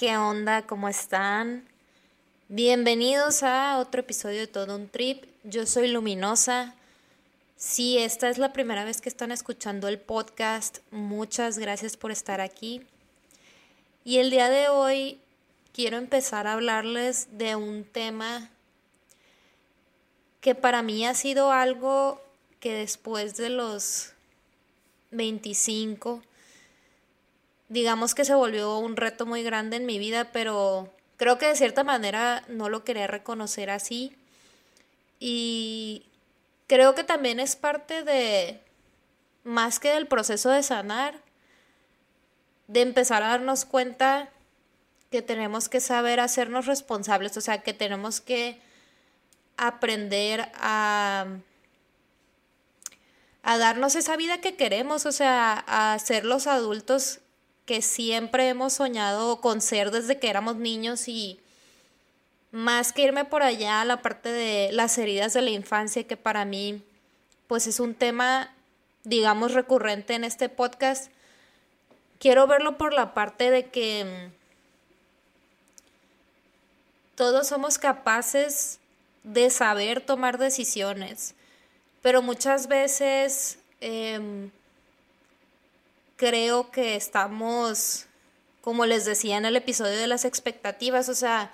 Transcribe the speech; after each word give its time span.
¿Qué 0.00 0.16
onda? 0.16 0.62
¿Cómo 0.62 0.88
están? 0.88 1.68
Bienvenidos 2.48 3.42
a 3.42 3.76
otro 3.76 4.00
episodio 4.00 4.40
de 4.40 4.46
Todo 4.46 4.76
un 4.76 4.88
Trip. 4.88 5.26
Yo 5.44 5.66
soy 5.66 5.88
Luminosa. 5.88 6.74
Si 7.56 7.98
esta 7.98 8.30
es 8.30 8.38
la 8.38 8.54
primera 8.54 8.86
vez 8.86 9.02
que 9.02 9.10
están 9.10 9.30
escuchando 9.30 9.88
el 9.88 9.98
podcast, 9.98 10.78
muchas 10.90 11.58
gracias 11.58 11.98
por 11.98 12.12
estar 12.12 12.40
aquí. 12.40 12.80
Y 14.02 14.16
el 14.20 14.30
día 14.30 14.48
de 14.48 14.70
hoy 14.70 15.20
quiero 15.74 15.98
empezar 15.98 16.46
a 16.46 16.54
hablarles 16.54 17.28
de 17.36 17.56
un 17.56 17.84
tema 17.84 18.48
que 20.40 20.54
para 20.54 20.80
mí 20.80 21.04
ha 21.04 21.12
sido 21.12 21.52
algo 21.52 22.22
que 22.58 22.72
después 22.72 23.36
de 23.36 23.50
los 23.50 24.14
25, 25.10 26.22
digamos 27.70 28.16
que 28.16 28.24
se 28.24 28.34
volvió 28.34 28.78
un 28.78 28.96
reto 28.96 29.24
muy 29.24 29.42
grande 29.42 29.76
en 29.76 29.86
mi 29.86 29.98
vida, 29.98 30.30
pero 30.32 30.92
creo 31.16 31.38
que 31.38 31.46
de 31.46 31.56
cierta 31.56 31.84
manera 31.84 32.42
no 32.48 32.68
lo 32.68 32.84
quería 32.84 33.06
reconocer 33.06 33.70
así. 33.70 34.14
Y 35.20 36.04
creo 36.66 36.94
que 36.96 37.04
también 37.04 37.38
es 37.38 37.54
parte 37.54 38.02
de, 38.02 38.60
más 39.44 39.78
que 39.78 39.90
del 39.90 40.08
proceso 40.08 40.50
de 40.50 40.64
sanar, 40.64 41.20
de 42.66 42.82
empezar 42.82 43.22
a 43.22 43.28
darnos 43.28 43.64
cuenta 43.64 44.30
que 45.12 45.22
tenemos 45.22 45.68
que 45.68 45.80
saber 45.80 46.18
hacernos 46.18 46.66
responsables, 46.66 47.36
o 47.36 47.40
sea, 47.40 47.62
que 47.62 47.72
tenemos 47.72 48.20
que 48.20 48.60
aprender 49.56 50.50
a, 50.54 51.26
a 53.44 53.58
darnos 53.58 53.94
esa 53.94 54.16
vida 54.16 54.40
que 54.40 54.56
queremos, 54.56 55.06
o 55.06 55.12
sea, 55.12 55.64
a 55.68 55.96
ser 56.00 56.24
los 56.24 56.48
adultos 56.48 57.20
que 57.70 57.82
siempre 57.82 58.48
hemos 58.48 58.72
soñado 58.72 59.40
con 59.40 59.60
ser 59.60 59.92
desde 59.92 60.18
que 60.18 60.28
éramos 60.28 60.56
niños 60.56 61.06
y 61.06 61.38
más 62.50 62.92
que 62.92 63.02
irme 63.02 63.24
por 63.24 63.44
allá 63.44 63.80
a 63.80 63.84
la 63.84 64.02
parte 64.02 64.28
de 64.32 64.72
las 64.72 64.98
heridas 64.98 65.34
de 65.34 65.42
la 65.42 65.50
infancia, 65.50 66.02
que 66.02 66.16
para 66.16 66.44
mí 66.44 66.82
pues 67.46 67.68
es 67.68 67.78
un 67.78 67.94
tema, 67.94 68.52
digamos, 69.04 69.54
recurrente 69.54 70.14
en 70.14 70.24
este 70.24 70.48
podcast, 70.48 71.12
quiero 72.18 72.48
verlo 72.48 72.76
por 72.76 72.92
la 72.92 73.14
parte 73.14 73.52
de 73.52 73.66
que 73.66 74.30
todos 77.14 77.46
somos 77.46 77.78
capaces 77.78 78.80
de 79.22 79.48
saber 79.48 80.00
tomar 80.00 80.38
decisiones, 80.38 81.36
pero 82.02 82.20
muchas 82.20 82.66
veces 82.66 83.60
em, 83.80 84.50
creo 86.20 86.70
que 86.70 86.96
estamos, 86.96 88.04
como 88.60 88.84
les 88.84 89.06
decía 89.06 89.38
en 89.38 89.46
el 89.46 89.56
episodio 89.56 89.96
de 89.96 90.06
las 90.06 90.26
expectativas, 90.26 91.08
o 91.08 91.14
sea, 91.14 91.50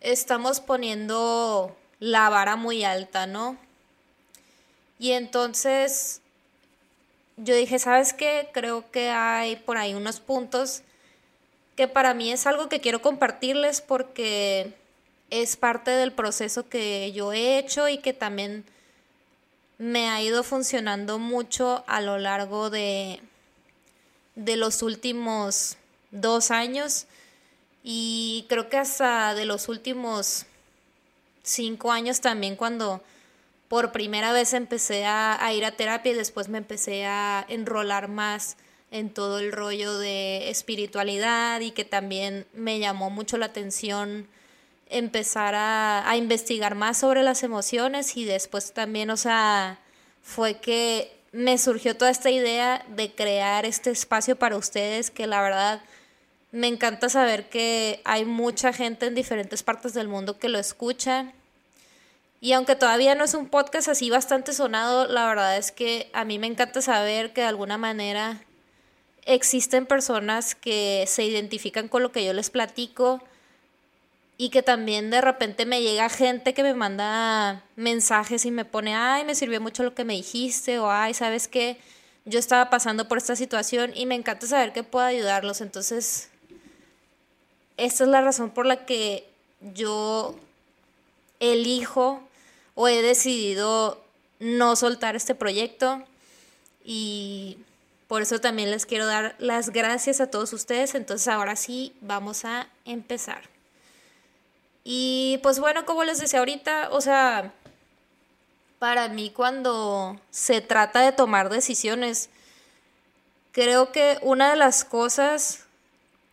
estamos 0.00 0.58
poniendo 0.58 1.76
la 2.00 2.28
vara 2.28 2.56
muy 2.56 2.82
alta, 2.82 3.28
¿no? 3.28 3.56
Y 4.98 5.12
entonces 5.12 6.22
yo 7.36 7.54
dije, 7.54 7.78
¿sabes 7.78 8.12
qué? 8.12 8.48
Creo 8.52 8.90
que 8.90 9.10
hay 9.10 9.54
por 9.54 9.76
ahí 9.76 9.94
unos 9.94 10.18
puntos 10.18 10.82
que 11.76 11.86
para 11.86 12.14
mí 12.14 12.32
es 12.32 12.48
algo 12.48 12.68
que 12.68 12.80
quiero 12.80 13.00
compartirles 13.00 13.80
porque 13.80 14.74
es 15.30 15.54
parte 15.54 15.92
del 15.92 16.10
proceso 16.10 16.68
que 16.68 17.12
yo 17.12 17.32
he 17.32 17.58
hecho 17.58 17.88
y 17.88 17.98
que 17.98 18.12
también 18.12 18.64
me 19.78 20.08
ha 20.08 20.20
ido 20.20 20.42
funcionando 20.42 21.20
mucho 21.20 21.84
a 21.86 22.00
lo 22.00 22.18
largo 22.18 22.70
de, 22.70 23.20
de 24.34 24.56
los 24.56 24.82
últimos 24.82 25.76
dos 26.10 26.50
años 26.50 27.06
y 27.82 28.46
creo 28.48 28.68
que 28.68 28.78
hasta 28.78 29.34
de 29.34 29.44
los 29.44 29.68
últimos 29.68 30.46
cinco 31.42 31.92
años 31.92 32.20
también 32.20 32.56
cuando 32.56 33.02
por 33.68 33.92
primera 33.92 34.32
vez 34.32 34.54
empecé 34.54 35.04
a, 35.04 35.52
ir 35.52 35.64
a 35.64 35.72
terapia 35.72 36.12
y 36.12 36.14
después 36.14 36.48
me 36.48 36.58
empecé 36.58 37.06
a 37.06 37.44
enrolar 37.48 38.08
más 38.08 38.56
en 38.90 39.10
todo 39.10 39.38
el 39.38 39.52
rollo 39.52 39.98
de 39.98 40.50
espiritualidad 40.50 41.60
y 41.60 41.72
que 41.72 41.84
también 41.84 42.46
me 42.52 42.78
llamó 42.78 43.10
mucho 43.10 43.36
la 43.36 43.46
atención 43.46 44.28
empezar 44.88 45.54
a, 45.54 46.08
a 46.08 46.16
investigar 46.16 46.74
más 46.74 46.98
sobre 46.98 47.22
las 47.22 47.42
emociones 47.42 48.16
y 48.16 48.24
después 48.24 48.72
también, 48.72 49.10
o 49.10 49.16
sea, 49.16 49.80
fue 50.22 50.60
que 50.60 51.12
me 51.34 51.58
surgió 51.58 51.96
toda 51.96 52.12
esta 52.12 52.30
idea 52.30 52.84
de 52.88 53.12
crear 53.12 53.66
este 53.66 53.90
espacio 53.90 54.36
para 54.36 54.56
ustedes 54.56 55.10
que 55.10 55.26
la 55.26 55.42
verdad 55.42 55.82
me 56.52 56.68
encanta 56.68 57.08
saber 57.08 57.48
que 57.48 58.00
hay 58.04 58.24
mucha 58.24 58.72
gente 58.72 59.06
en 59.06 59.16
diferentes 59.16 59.64
partes 59.64 59.94
del 59.94 60.06
mundo 60.06 60.38
que 60.38 60.48
lo 60.48 60.60
escucha. 60.60 61.32
Y 62.40 62.52
aunque 62.52 62.76
todavía 62.76 63.16
no 63.16 63.24
es 63.24 63.34
un 63.34 63.48
podcast 63.48 63.88
así 63.88 64.10
bastante 64.10 64.52
sonado, 64.52 65.08
la 65.08 65.26
verdad 65.26 65.56
es 65.56 65.72
que 65.72 66.08
a 66.12 66.24
mí 66.24 66.38
me 66.38 66.46
encanta 66.46 66.80
saber 66.80 67.32
que 67.32 67.40
de 67.40 67.48
alguna 67.48 67.78
manera 67.78 68.40
existen 69.24 69.86
personas 69.86 70.54
que 70.54 71.04
se 71.08 71.24
identifican 71.24 71.88
con 71.88 72.04
lo 72.04 72.12
que 72.12 72.24
yo 72.24 72.32
les 72.32 72.50
platico 72.50 73.20
y 74.36 74.50
que 74.50 74.62
también 74.62 75.10
de 75.10 75.20
repente 75.20 75.64
me 75.64 75.82
llega 75.82 76.08
gente 76.08 76.54
que 76.54 76.62
me 76.62 76.74
manda 76.74 77.62
mensajes 77.76 78.44
y 78.44 78.50
me 78.50 78.64
pone, 78.64 78.94
ay, 78.94 79.24
me 79.24 79.34
sirvió 79.34 79.60
mucho 79.60 79.84
lo 79.84 79.94
que 79.94 80.04
me 80.04 80.14
dijiste, 80.14 80.78
o 80.78 80.90
ay, 80.90 81.14
sabes 81.14 81.46
que 81.46 81.78
yo 82.24 82.38
estaba 82.38 82.70
pasando 82.70 83.06
por 83.06 83.18
esta 83.18 83.36
situación 83.36 83.92
y 83.94 84.06
me 84.06 84.14
encanta 84.14 84.46
saber 84.46 84.72
que 84.72 84.82
puedo 84.82 85.04
ayudarlos. 85.04 85.60
Entonces, 85.60 86.30
esta 87.76 88.04
es 88.04 88.10
la 88.10 88.22
razón 88.22 88.50
por 88.50 88.66
la 88.66 88.86
que 88.86 89.28
yo 89.60 90.34
elijo 91.38 92.22
o 92.74 92.88
he 92.88 93.02
decidido 93.02 94.02
no 94.40 94.74
soltar 94.74 95.14
este 95.14 95.34
proyecto 95.34 96.02
y 96.84 97.58
por 98.08 98.22
eso 98.22 98.40
también 98.40 98.70
les 98.70 98.84
quiero 98.84 99.06
dar 99.06 99.36
las 99.38 99.70
gracias 99.70 100.20
a 100.20 100.30
todos 100.30 100.52
ustedes. 100.52 100.94
Entonces, 100.94 101.28
ahora 101.28 101.56
sí, 101.56 101.94
vamos 102.00 102.44
a 102.44 102.68
empezar. 102.84 103.53
Y 104.84 105.38
pues 105.42 105.58
bueno, 105.58 105.86
como 105.86 106.04
les 106.04 106.18
decía 106.18 106.40
ahorita, 106.40 106.90
o 106.92 107.00
sea, 107.00 107.52
para 108.78 109.08
mí 109.08 109.30
cuando 109.30 110.20
se 110.30 110.60
trata 110.60 111.00
de 111.00 111.12
tomar 111.12 111.48
decisiones, 111.48 112.28
creo 113.52 113.92
que 113.92 114.18
una 114.20 114.50
de 114.50 114.56
las 114.56 114.84
cosas 114.84 115.64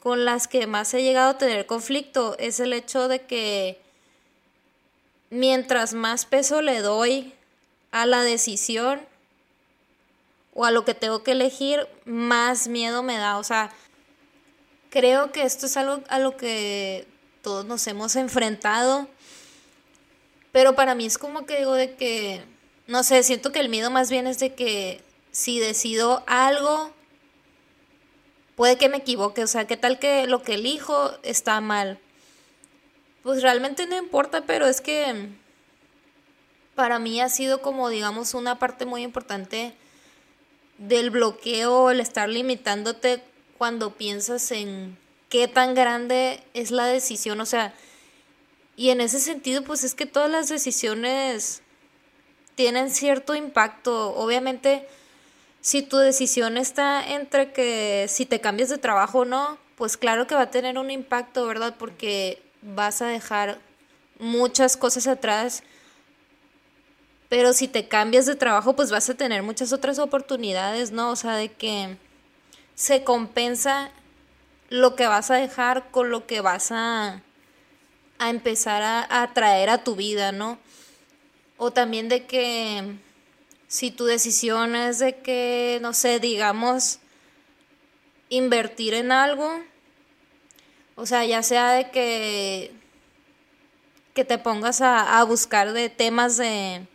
con 0.03 0.25
las 0.25 0.49
que 0.49 0.67
más 0.67 0.93
he 0.93 1.01
llegado 1.01 1.29
a 1.29 1.37
tener 1.37 1.65
conflicto 1.65 2.35
es 2.39 2.59
el 2.59 2.73
hecho 2.73 3.07
de 3.07 3.21
que 3.21 3.79
mientras 5.29 5.93
más 5.93 6.25
peso 6.25 6.61
le 6.61 6.81
doy 6.81 7.33
a 7.91 8.05
la 8.05 8.21
decisión 8.21 8.99
o 10.53 10.65
a 10.65 10.71
lo 10.71 10.83
que 10.83 10.93
tengo 10.93 11.23
que 11.23 11.31
elegir, 11.31 11.87
más 12.03 12.67
miedo 12.67 13.01
me 13.03 13.17
da. 13.17 13.37
O 13.37 13.43
sea, 13.43 13.71
creo 14.89 15.31
que 15.31 15.43
esto 15.43 15.67
es 15.67 15.77
algo 15.77 16.03
a 16.09 16.19
lo 16.19 16.35
que 16.35 17.07
todos 17.41 17.65
nos 17.65 17.85
hemos 17.87 18.15
enfrentado. 18.15 19.07
Pero 20.51 20.75
para 20.75 20.95
mí 20.95 21.05
es 21.05 21.17
como 21.17 21.45
que 21.45 21.59
digo 21.59 21.73
de 21.73 21.95
que, 21.95 22.43
no 22.87 23.03
sé, 23.03 23.23
siento 23.23 23.51
que 23.51 23.59
el 23.59 23.69
miedo 23.69 23.89
más 23.89 24.09
bien 24.09 24.27
es 24.27 24.39
de 24.39 24.53
que 24.53 25.01
si 25.31 25.59
decido 25.59 26.23
algo, 26.27 26.91
puede 28.55 28.77
que 28.77 28.89
me 28.89 28.97
equivoque. 28.97 29.43
O 29.43 29.47
sea, 29.47 29.65
¿qué 29.65 29.77
tal 29.77 29.99
que 29.99 30.27
lo 30.27 30.43
que 30.43 30.55
elijo 30.55 31.11
está 31.23 31.61
mal? 31.61 31.99
Pues 33.23 33.41
realmente 33.41 33.85
no 33.87 33.97
importa, 33.97 34.45
pero 34.45 34.67
es 34.67 34.81
que 34.81 35.29
para 36.75 36.99
mí 36.99 37.21
ha 37.21 37.29
sido 37.29 37.61
como, 37.61 37.89
digamos, 37.89 38.33
una 38.33 38.59
parte 38.59 38.85
muy 38.85 39.03
importante 39.03 39.73
del 40.77 41.11
bloqueo, 41.11 41.91
el 41.91 41.99
estar 41.99 42.27
limitándote 42.27 43.23
cuando 43.57 43.93
piensas 43.93 44.51
en 44.51 44.97
qué 45.31 45.47
tan 45.47 45.73
grande 45.73 46.43
es 46.53 46.69
la 46.69 46.85
decisión, 46.85 47.41
o 47.41 47.45
sea, 47.47 47.73
y 48.75 48.89
en 48.89 48.99
ese 48.99 49.19
sentido, 49.19 49.63
pues 49.63 49.83
es 49.83 49.95
que 49.95 50.05
todas 50.05 50.29
las 50.29 50.49
decisiones 50.49 51.61
tienen 52.55 52.89
cierto 52.89 53.33
impacto. 53.33 54.13
Obviamente, 54.15 54.87
si 55.61 55.83
tu 55.83 55.97
decisión 55.97 56.57
está 56.57 57.07
entre 57.13 57.53
que 57.53 58.07
si 58.09 58.25
te 58.25 58.41
cambias 58.41 58.69
de 58.69 58.77
trabajo 58.77 59.19
o 59.19 59.25
no, 59.25 59.57
pues 59.75 59.97
claro 59.97 60.27
que 60.27 60.35
va 60.35 60.41
a 60.41 60.51
tener 60.51 60.77
un 60.77 60.91
impacto, 60.91 61.45
¿verdad? 61.47 61.75
Porque 61.77 62.41
vas 62.61 63.01
a 63.01 63.07
dejar 63.07 63.59
muchas 64.19 64.77
cosas 64.77 65.07
atrás. 65.07 65.63
Pero 67.29 67.53
si 67.53 67.67
te 67.67 67.87
cambias 67.87 68.25
de 68.25 68.35
trabajo, 68.35 68.75
pues 68.75 68.91
vas 68.91 69.09
a 69.09 69.13
tener 69.13 69.43
muchas 69.43 69.71
otras 69.71 69.97
oportunidades, 69.99 70.91
¿no? 70.91 71.11
O 71.11 71.15
sea, 71.15 71.35
de 71.35 71.49
que 71.49 71.97
se 72.75 73.03
compensa 73.03 73.91
lo 74.71 74.95
que 74.95 75.05
vas 75.05 75.29
a 75.29 75.35
dejar 75.35 75.91
con 75.91 76.11
lo 76.11 76.25
que 76.25 76.39
vas 76.39 76.71
a, 76.71 77.21
a 78.19 78.29
empezar 78.29 78.81
a, 78.81 79.21
a 79.21 79.33
traer 79.33 79.69
a 79.69 79.83
tu 79.83 79.97
vida, 79.97 80.31
¿no? 80.31 80.57
O 81.57 81.71
también 81.71 82.07
de 82.07 82.25
que 82.25 82.95
si 83.67 83.91
tu 83.91 84.05
decisión 84.05 84.77
es 84.77 84.99
de 84.99 85.17
que, 85.17 85.79
no 85.81 85.93
sé, 85.93 86.21
digamos, 86.21 86.99
invertir 88.29 88.93
en 88.93 89.11
algo, 89.11 89.61
o 90.95 91.05
sea, 91.05 91.25
ya 91.25 91.43
sea 91.43 91.71
de 91.71 91.91
que, 91.91 92.71
que 94.13 94.23
te 94.23 94.37
pongas 94.37 94.79
a, 94.79 95.21
buscar 95.25 95.73
de 95.73 95.89
temas 95.89 96.37
de, 96.37 96.87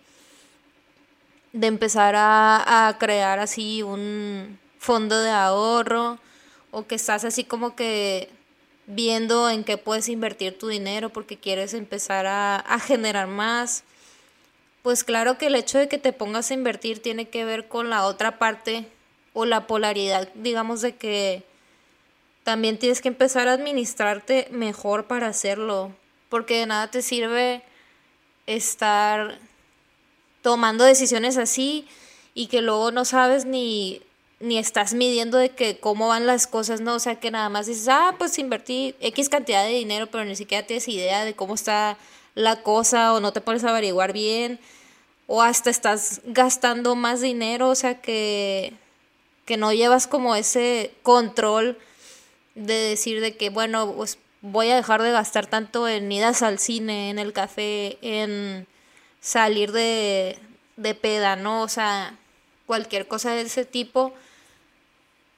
de 1.52 1.66
empezar 1.66 2.14
a, 2.16 2.88
a 2.88 2.96
crear 2.96 3.38
así 3.38 3.82
un 3.82 4.58
fondo 4.78 5.20
de 5.20 5.30
ahorro 5.30 6.18
o 6.76 6.86
que 6.86 6.96
estás 6.96 7.24
así 7.24 7.42
como 7.42 7.74
que 7.74 8.28
viendo 8.86 9.48
en 9.48 9.64
qué 9.64 9.78
puedes 9.78 10.10
invertir 10.10 10.58
tu 10.58 10.68
dinero 10.68 11.08
porque 11.08 11.38
quieres 11.38 11.72
empezar 11.72 12.26
a, 12.26 12.78
generar 12.80 13.28
más. 13.28 13.82
Pues 14.82 15.02
claro 15.02 15.38
que 15.38 15.46
el 15.46 15.54
hecho 15.54 15.78
de 15.78 15.88
que 15.88 15.96
te 15.96 16.12
pongas 16.12 16.50
a 16.50 16.54
invertir 16.54 17.00
tiene 17.00 17.30
que 17.30 17.46
ver 17.46 17.66
con 17.66 17.88
la 17.88 18.04
otra 18.04 18.38
parte 18.38 18.86
o 19.32 19.46
la 19.46 19.66
polaridad, 19.66 20.28
digamos, 20.34 20.82
de 20.82 20.94
que 20.96 21.44
también 22.44 22.78
tienes 22.78 23.00
que 23.00 23.08
empezar 23.08 23.48
a 23.48 23.54
administrarte 23.54 24.48
mejor 24.50 25.06
para 25.06 25.28
hacerlo, 25.28 25.92
porque 26.28 26.58
de 26.58 26.66
nada 26.66 26.90
te 26.90 27.00
sirve 27.00 27.62
estar 28.44 29.38
tomando 30.42 30.84
decisiones 30.84 31.38
así 31.38 31.88
y 32.34 32.48
que 32.48 32.60
luego 32.60 32.90
no 32.90 33.06
sabes 33.06 33.46
ni, 33.46 34.02
ni 34.40 34.58
estás 34.58 34.94
midiendo 34.94 35.38
de 35.38 35.50
que 35.50 35.78
cómo 35.78 36.08
van 36.08 36.26
las 36.26 36.46
cosas, 36.46 36.80
¿no? 36.80 36.94
O 36.94 36.98
sea, 36.98 37.18
que 37.18 37.30
nada 37.30 37.48
más 37.48 37.66
dices, 37.66 37.88
ah, 37.88 38.14
pues 38.18 38.38
invertí 38.38 38.94
X 39.00 39.28
cantidad 39.28 39.64
de 39.64 39.72
dinero, 39.72 40.08
pero 40.08 40.24
ni 40.24 40.36
siquiera 40.36 40.66
tienes 40.66 40.88
idea 40.88 41.24
de 41.24 41.34
cómo 41.34 41.54
está 41.54 41.96
la 42.34 42.62
cosa 42.62 43.14
o 43.14 43.20
no 43.20 43.32
te 43.32 43.40
pones 43.40 43.64
a 43.64 43.70
averiguar 43.70 44.12
bien 44.12 44.60
o 45.26 45.42
hasta 45.42 45.70
estás 45.70 46.20
gastando 46.24 46.94
más 46.94 47.20
dinero, 47.20 47.68
o 47.70 47.74
sea, 47.74 48.00
que, 48.00 48.74
que 49.44 49.56
no 49.56 49.72
llevas 49.72 50.06
como 50.06 50.36
ese 50.36 50.92
control 51.02 51.78
de 52.54 52.74
decir 52.74 53.20
de 53.20 53.36
que, 53.36 53.50
bueno, 53.50 53.92
pues 53.96 54.18
voy 54.40 54.70
a 54.70 54.76
dejar 54.76 55.02
de 55.02 55.10
gastar 55.10 55.46
tanto 55.46 55.88
en 55.88 56.10
idas 56.12 56.42
al 56.42 56.58
cine, 56.58 57.10
en 57.10 57.18
el 57.18 57.32
café, 57.32 57.98
en 58.02 58.66
salir 59.20 59.72
de, 59.72 60.38
de 60.76 60.94
peda, 60.94 61.34
¿no? 61.36 61.62
O 61.62 61.68
sea, 61.68 62.16
cualquier 62.66 63.08
cosa 63.08 63.32
de 63.32 63.42
ese 63.42 63.64
tipo. 63.64 64.14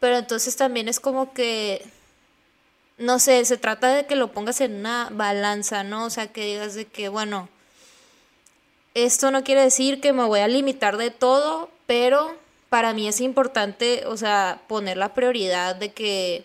Pero 0.00 0.18
entonces 0.18 0.56
también 0.56 0.88
es 0.88 1.00
como 1.00 1.32
que, 1.32 1.84
no 2.98 3.18
sé, 3.18 3.44
se 3.44 3.56
trata 3.56 3.88
de 3.94 4.06
que 4.06 4.16
lo 4.16 4.32
pongas 4.32 4.60
en 4.60 4.76
una 4.76 5.08
balanza, 5.10 5.82
¿no? 5.82 6.04
O 6.04 6.10
sea, 6.10 6.28
que 6.28 6.44
digas 6.44 6.74
de 6.74 6.86
que, 6.86 7.08
bueno, 7.08 7.48
esto 8.94 9.30
no 9.30 9.44
quiere 9.44 9.62
decir 9.62 10.00
que 10.00 10.12
me 10.12 10.24
voy 10.24 10.40
a 10.40 10.48
limitar 10.48 10.96
de 10.96 11.10
todo, 11.10 11.70
pero 11.86 12.36
para 12.68 12.92
mí 12.94 13.08
es 13.08 13.20
importante, 13.20 14.04
o 14.06 14.16
sea, 14.16 14.62
poner 14.68 14.96
la 14.96 15.14
prioridad 15.14 15.76
de 15.76 15.92
que 15.92 16.44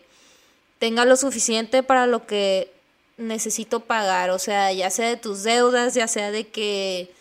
tenga 0.79 1.05
lo 1.05 1.15
suficiente 1.15 1.83
para 1.83 2.07
lo 2.07 2.25
que 2.25 2.71
necesito 3.17 3.81
pagar, 3.81 4.29
o 4.29 4.39
sea, 4.39 4.71
ya 4.71 4.89
sea 4.89 5.07
de 5.09 5.17
tus 5.17 5.43
deudas, 5.43 5.93
ya 5.93 6.07
sea 6.07 6.31
de 6.31 6.47
que 6.47 7.11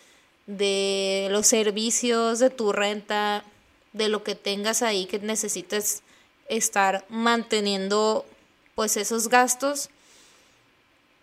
de 0.47 1.27
los 1.31 1.47
servicios, 1.47 2.39
de 2.39 2.49
tu 2.49 2.71
renta, 2.71 3.43
de 3.93 4.09
lo 4.09 4.23
que 4.23 4.35
tengas 4.35 4.81
ahí 4.81 5.05
que 5.05 5.19
necesites 5.19 6.02
estar 6.47 7.05
manteniendo 7.09 8.25
pues 8.75 8.97
esos 8.97 9.29
gastos. 9.29 9.89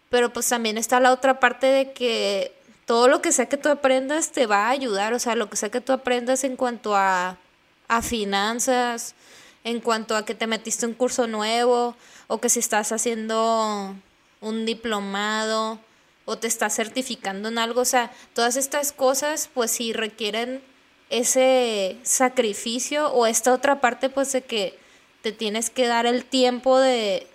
Pero 0.09 0.33
pues 0.33 0.49
también 0.49 0.79
está 0.79 1.01
la 1.01 1.13
otra 1.13 1.41
parte 1.41 1.67
de 1.67 1.93
que 1.93 2.53
todo 2.87 3.07
lo 3.07 3.23
que 3.23 3.31
sea 3.31 3.49
que 3.49 3.57
tú 3.57 3.69
aprendas 3.69 4.33
te 4.33 4.47
va 4.47 4.67
a 4.67 4.71
ayudar, 4.71 5.15
o 5.15 5.21
sea, 5.21 5.37
lo 5.37 5.49
que 5.49 5.57
sea 5.57 5.69
que 5.69 5.81
tú 5.81 5.93
aprendas 5.93 6.43
en 6.43 6.57
cuanto 6.57 6.97
a, 6.97 7.39
a 7.87 8.03
finanzas, 8.03 9.15
en 9.63 9.81
cuanto 9.81 10.17
a 10.17 10.25
que 10.25 10.35
te 10.35 10.49
metiste 10.49 10.87
un 10.87 10.95
curso 10.95 11.27
nuevo 11.27 11.95
o 12.27 12.41
que 12.41 12.49
si 12.49 12.59
estás 12.59 12.91
haciendo 12.93 13.95
un 14.41 14.67
diplomado 14.67 15.79
o 16.25 16.39
te 16.39 16.49
estás 16.49 16.75
certificando 16.75 17.49
en 17.49 17.59
algo, 17.59 17.83
o 17.83 17.85
sea, 17.85 18.11
todas 18.35 18.57
estas 18.57 18.93
cosas 18.93 19.49
pues 19.53 19.71
si 19.71 19.93
requieren 19.93 20.63
ese 21.11 21.99
sacrificio 22.03 23.13
o 23.13 23.27
esta 23.27 23.53
otra 23.53 23.81
parte 23.81 24.09
pues 24.09 24.33
de 24.33 24.43
que 24.43 24.79
te 25.23 25.33
tienes 25.33 25.71
que 25.71 25.87
dar 25.87 26.07
el 26.07 26.25
tiempo 26.25 26.79
de 26.79 27.27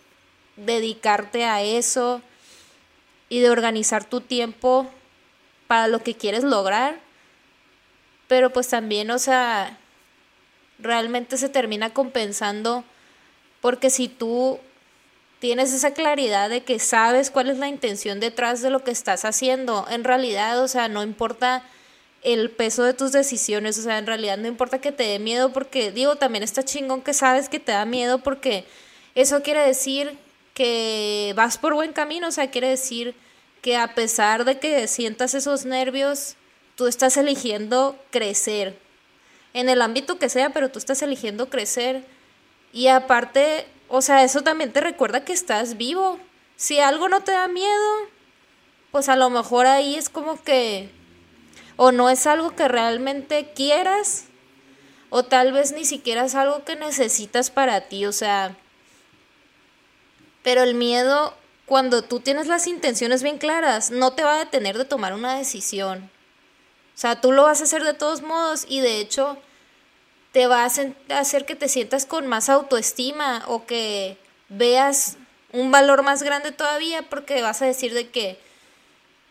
dedicarte 0.55 1.45
a 1.45 1.61
eso 1.61 2.21
y 3.29 3.39
de 3.39 3.49
organizar 3.49 4.05
tu 4.05 4.21
tiempo 4.21 4.89
para 5.67 5.87
lo 5.87 5.99
que 6.03 6.15
quieres 6.15 6.43
lograr. 6.43 6.99
Pero 8.27 8.51
pues 8.51 8.67
también, 8.67 9.11
o 9.11 9.19
sea, 9.19 9.77
realmente 10.79 11.37
se 11.37 11.49
termina 11.49 11.93
compensando 11.93 12.83
porque 13.61 13.89
si 13.89 14.07
tú 14.07 14.59
tienes 15.39 15.73
esa 15.73 15.93
claridad 15.93 16.49
de 16.49 16.63
que 16.63 16.79
sabes 16.79 17.29
cuál 17.29 17.49
es 17.49 17.57
la 17.57 17.67
intención 17.67 18.19
detrás 18.19 18.61
de 18.61 18.69
lo 18.69 18.83
que 18.83 18.91
estás 18.91 19.25
haciendo, 19.25 19.85
en 19.89 20.03
realidad, 20.03 20.61
o 20.61 20.67
sea, 20.67 20.87
no 20.87 21.03
importa 21.03 21.63
el 22.25 22.51
peso 22.51 22.83
de 22.83 22.93
tus 22.93 23.11
decisiones, 23.11 23.77
o 23.77 23.83
sea, 23.83 23.97
en 23.97 24.07
realidad 24.07 24.37
no 24.37 24.47
importa 24.47 24.81
que 24.81 24.91
te 24.91 25.03
dé 25.03 25.19
miedo 25.19 25.53
porque 25.53 25.91
digo, 25.91 26.17
también 26.17 26.43
está 26.43 26.63
chingón 26.63 27.01
que 27.01 27.13
sabes 27.13 27.47
que 27.47 27.59
te 27.59 27.71
da 27.71 27.85
miedo 27.85 28.17
porque 28.17 28.65
eso 29.13 29.43
quiere 29.43 29.61
decir 29.61 30.17
que 30.53 31.33
vas 31.35 31.57
por 31.57 31.75
buen 31.75 31.93
camino, 31.93 32.27
o 32.27 32.31
sea, 32.31 32.49
quiere 32.49 32.67
decir 32.69 33.15
que 33.61 33.77
a 33.77 33.93
pesar 33.95 34.43
de 34.43 34.59
que 34.59 34.87
sientas 34.87 35.35
esos 35.35 35.65
nervios, 35.65 36.35
tú 36.75 36.87
estás 36.87 37.15
eligiendo 37.15 37.95
crecer, 38.11 38.77
en 39.55 39.69
el 39.69 39.81
ámbito 39.81 40.19
que 40.19 40.27
sea, 40.27 40.49
pero 40.49 40.69
tú 40.69 40.79
estás 40.79 41.01
eligiendo 41.01 41.49
crecer. 41.49 42.03
Y 42.73 42.87
aparte, 42.87 43.65
o 43.87 44.01
sea, 44.01 44.23
eso 44.23 44.41
también 44.41 44.73
te 44.73 44.81
recuerda 44.81 45.23
que 45.23 45.31
estás 45.31 45.77
vivo. 45.77 46.19
Si 46.57 46.79
algo 46.79 47.07
no 47.07 47.21
te 47.21 47.31
da 47.31 47.47
miedo, 47.47 47.93
pues 48.91 49.07
a 49.07 49.15
lo 49.15 49.29
mejor 49.29 49.65
ahí 49.65 49.95
es 49.95 50.09
como 50.09 50.43
que 50.43 50.89
o 51.77 51.91
no 51.91 52.09
es 52.09 52.27
algo 52.27 52.55
que 52.55 52.67
realmente 52.67 53.51
quieras 53.55 54.25
o 55.09 55.23
tal 55.23 55.51
vez 55.51 55.71
ni 55.71 55.85
siquiera 55.85 56.25
es 56.25 56.35
algo 56.35 56.63
que 56.63 56.75
necesitas 56.75 57.49
para 57.49 57.81
ti, 57.81 58.05
o 58.05 58.11
sea, 58.11 58.55
pero 60.43 60.63
el 60.63 60.75
miedo 60.75 61.33
cuando 61.65 62.03
tú 62.03 62.19
tienes 62.19 62.47
las 62.47 62.67
intenciones 62.67 63.23
bien 63.23 63.37
claras 63.37 63.91
no 63.91 64.13
te 64.13 64.23
va 64.23 64.35
a 64.35 64.39
detener 64.39 64.77
de 64.77 64.85
tomar 64.85 65.13
una 65.13 65.37
decisión. 65.37 66.11
O 66.95 66.97
sea, 66.97 67.19
tú 67.19 67.31
lo 67.31 67.43
vas 67.43 67.61
a 67.61 67.63
hacer 67.63 67.83
de 67.83 67.93
todos 67.93 68.21
modos 68.21 68.65
y 68.69 68.79
de 68.79 68.99
hecho 68.99 69.37
te 70.31 70.47
va 70.47 70.63
a 70.63 71.19
hacer 71.19 71.45
que 71.45 71.55
te 71.55 71.69
sientas 71.69 72.05
con 72.05 72.27
más 72.27 72.49
autoestima 72.49 73.43
o 73.47 73.65
que 73.65 74.17
veas 74.49 75.17
un 75.51 75.71
valor 75.71 76.03
más 76.03 76.23
grande 76.23 76.51
todavía 76.51 77.03
porque 77.03 77.41
vas 77.41 77.61
a 77.61 77.65
decir 77.65 77.93
de 77.93 78.09
que 78.09 78.39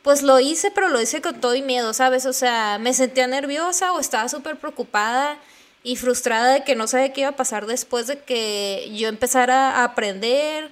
pues 0.04 0.22
lo 0.22 0.38
hice, 0.38 0.70
pero 0.70 0.90
lo 0.90 1.00
hice 1.00 1.22
con 1.22 1.40
todo 1.40 1.54
y 1.54 1.62
miedo, 1.62 1.94
¿sabes? 1.94 2.26
O 2.26 2.34
sea, 2.34 2.76
me 2.78 2.92
sentía 2.92 3.26
nerviosa 3.26 3.94
o 3.94 4.00
estaba 4.00 4.28
súper 4.28 4.58
preocupada 4.58 5.38
y 5.82 5.96
frustrada 5.96 6.52
de 6.52 6.62
que 6.62 6.76
no 6.76 6.86
sabía 6.86 7.14
qué 7.14 7.22
iba 7.22 7.30
a 7.30 7.36
pasar 7.36 7.64
después 7.64 8.06
de 8.06 8.18
que 8.18 8.92
yo 8.94 9.08
empezara 9.08 9.70
a 9.70 9.84
aprender 9.84 10.70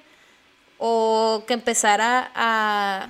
o 0.76 1.44
que 1.46 1.54
empezara 1.54 2.30
a 2.34 3.08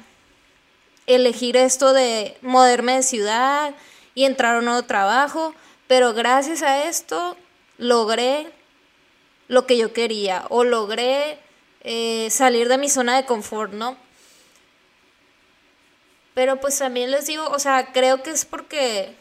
elegir 1.08 1.56
esto 1.56 1.92
de 1.92 2.36
moverme 2.40 2.98
de 2.98 3.02
ciudad 3.02 3.74
y 4.14 4.24
entrar 4.24 4.54
a 4.54 4.58
un 4.60 4.66
nuevo 4.66 4.84
trabajo, 4.84 5.56
pero 5.88 6.14
gracias 6.14 6.62
a 6.62 6.84
esto 6.84 7.36
logré 7.78 8.46
lo 9.48 9.66
que 9.66 9.76
yo 9.76 9.92
quería 9.92 10.44
o 10.50 10.62
logré 10.62 11.40
eh, 11.82 12.28
salir 12.30 12.68
de 12.68 12.78
mi 12.78 12.88
zona 12.88 13.16
de 13.16 13.26
confort, 13.26 13.72
¿no? 13.72 13.96
Pero 16.34 16.60
pues 16.60 16.78
también 16.78 17.10
les 17.10 17.26
digo, 17.26 17.46
o 17.48 17.58
sea, 17.58 17.92
creo 17.92 18.22
que 18.22 18.30
es 18.30 18.44
porque 18.44 19.14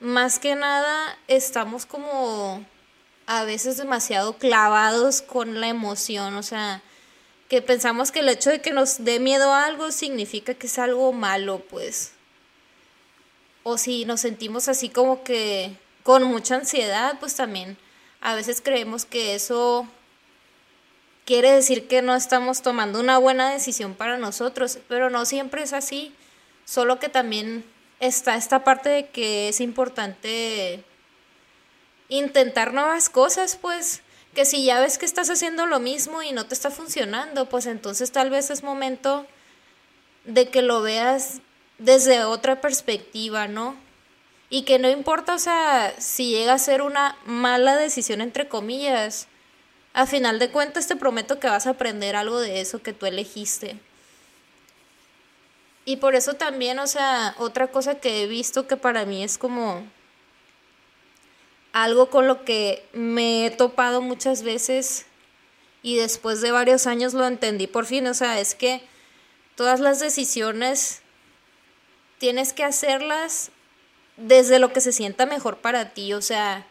más 0.00 0.38
que 0.38 0.54
nada 0.54 1.18
estamos 1.28 1.86
como 1.86 2.64
a 3.26 3.44
veces 3.44 3.76
demasiado 3.76 4.36
clavados 4.36 5.22
con 5.22 5.60
la 5.60 5.68
emoción, 5.68 6.34
o 6.34 6.42
sea, 6.42 6.82
que 7.48 7.62
pensamos 7.62 8.10
que 8.10 8.20
el 8.20 8.28
hecho 8.28 8.50
de 8.50 8.60
que 8.60 8.72
nos 8.72 9.04
dé 9.04 9.20
miedo 9.20 9.52
a 9.52 9.66
algo 9.66 9.92
significa 9.92 10.54
que 10.54 10.66
es 10.66 10.78
algo 10.78 11.12
malo, 11.12 11.60
pues. 11.70 12.12
O 13.62 13.78
si 13.78 14.04
nos 14.04 14.20
sentimos 14.20 14.68
así 14.68 14.88
como 14.88 15.22
que 15.24 15.76
con 16.02 16.24
mucha 16.24 16.56
ansiedad, 16.56 17.18
pues 17.20 17.34
también 17.34 17.78
a 18.20 18.34
veces 18.34 18.60
creemos 18.60 19.04
que 19.04 19.34
eso 19.34 19.88
quiere 21.24 21.52
decir 21.52 21.88
que 21.88 22.02
no 22.02 22.14
estamos 22.14 22.62
tomando 22.62 23.00
una 23.00 23.18
buena 23.18 23.50
decisión 23.50 23.94
para 23.94 24.18
nosotros, 24.18 24.78
pero 24.88 25.10
no 25.10 25.24
siempre 25.24 25.62
es 25.62 25.72
así, 25.72 26.14
solo 26.64 26.98
que 26.98 27.08
también 27.08 27.64
está 28.00 28.36
esta 28.36 28.64
parte 28.64 28.88
de 28.88 29.08
que 29.08 29.48
es 29.48 29.60
importante 29.60 30.84
intentar 32.08 32.74
nuevas 32.74 33.08
cosas, 33.08 33.56
pues 33.56 34.02
que 34.34 34.44
si 34.44 34.64
ya 34.64 34.80
ves 34.80 34.98
que 34.98 35.06
estás 35.06 35.30
haciendo 35.30 35.66
lo 35.66 35.80
mismo 35.80 36.22
y 36.22 36.32
no 36.32 36.46
te 36.46 36.54
está 36.54 36.70
funcionando, 36.70 37.48
pues 37.48 37.66
entonces 37.66 38.10
tal 38.12 38.30
vez 38.30 38.50
es 38.50 38.62
momento 38.62 39.26
de 40.24 40.48
que 40.48 40.62
lo 40.62 40.82
veas 40.82 41.40
desde 41.78 42.24
otra 42.24 42.60
perspectiva, 42.60 43.46
¿no? 43.48 43.76
Y 44.50 44.62
que 44.62 44.78
no 44.78 44.90
importa, 44.90 45.34
o 45.34 45.38
sea, 45.38 45.94
si 45.98 46.30
llega 46.30 46.54
a 46.54 46.58
ser 46.58 46.82
una 46.82 47.16
mala 47.24 47.76
decisión, 47.76 48.20
entre 48.20 48.48
comillas, 48.48 49.28
a 49.94 50.06
final 50.06 50.38
de 50.40 50.50
cuentas 50.50 50.88
te 50.88 50.96
prometo 50.96 51.38
que 51.38 51.46
vas 51.46 51.66
a 51.66 51.70
aprender 51.70 52.16
algo 52.16 52.40
de 52.40 52.60
eso 52.60 52.82
que 52.82 52.92
tú 52.92 53.06
elegiste. 53.06 53.78
Y 55.86 55.96
por 55.96 56.16
eso 56.16 56.34
también, 56.34 56.78
o 56.80 56.86
sea, 56.86 57.34
otra 57.38 57.68
cosa 57.68 58.00
que 58.00 58.22
he 58.22 58.26
visto 58.26 58.66
que 58.66 58.76
para 58.76 59.04
mí 59.04 59.22
es 59.22 59.38
como 59.38 59.86
algo 61.72 62.10
con 62.10 62.26
lo 62.26 62.44
que 62.44 62.84
me 62.92 63.46
he 63.46 63.50
topado 63.50 64.00
muchas 64.00 64.42
veces 64.42 65.06
y 65.82 65.96
después 65.96 66.40
de 66.40 66.50
varios 66.50 66.86
años 66.86 67.14
lo 67.14 67.26
entendí 67.26 67.66
por 67.66 67.86
fin, 67.86 68.06
o 68.06 68.14
sea, 68.14 68.40
es 68.40 68.54
que 68.54 68.82
todas 69.54 69.80
las 69.80 70.00
decisiones 70.00 71.02
tienes 72.18 72.52
que 72.52 72.64
hacerlas 72.64 73.50
desde 74.16 74.58
lo 74.58 74.72
que 74.72 74.80
se 74.80 74.92
sienta 74.92 75.26
mejor 75.26 75.58
para 75.58 75.90
ti, 75.90 76.14
o 76.14 76.22
sea, 76.22 76.66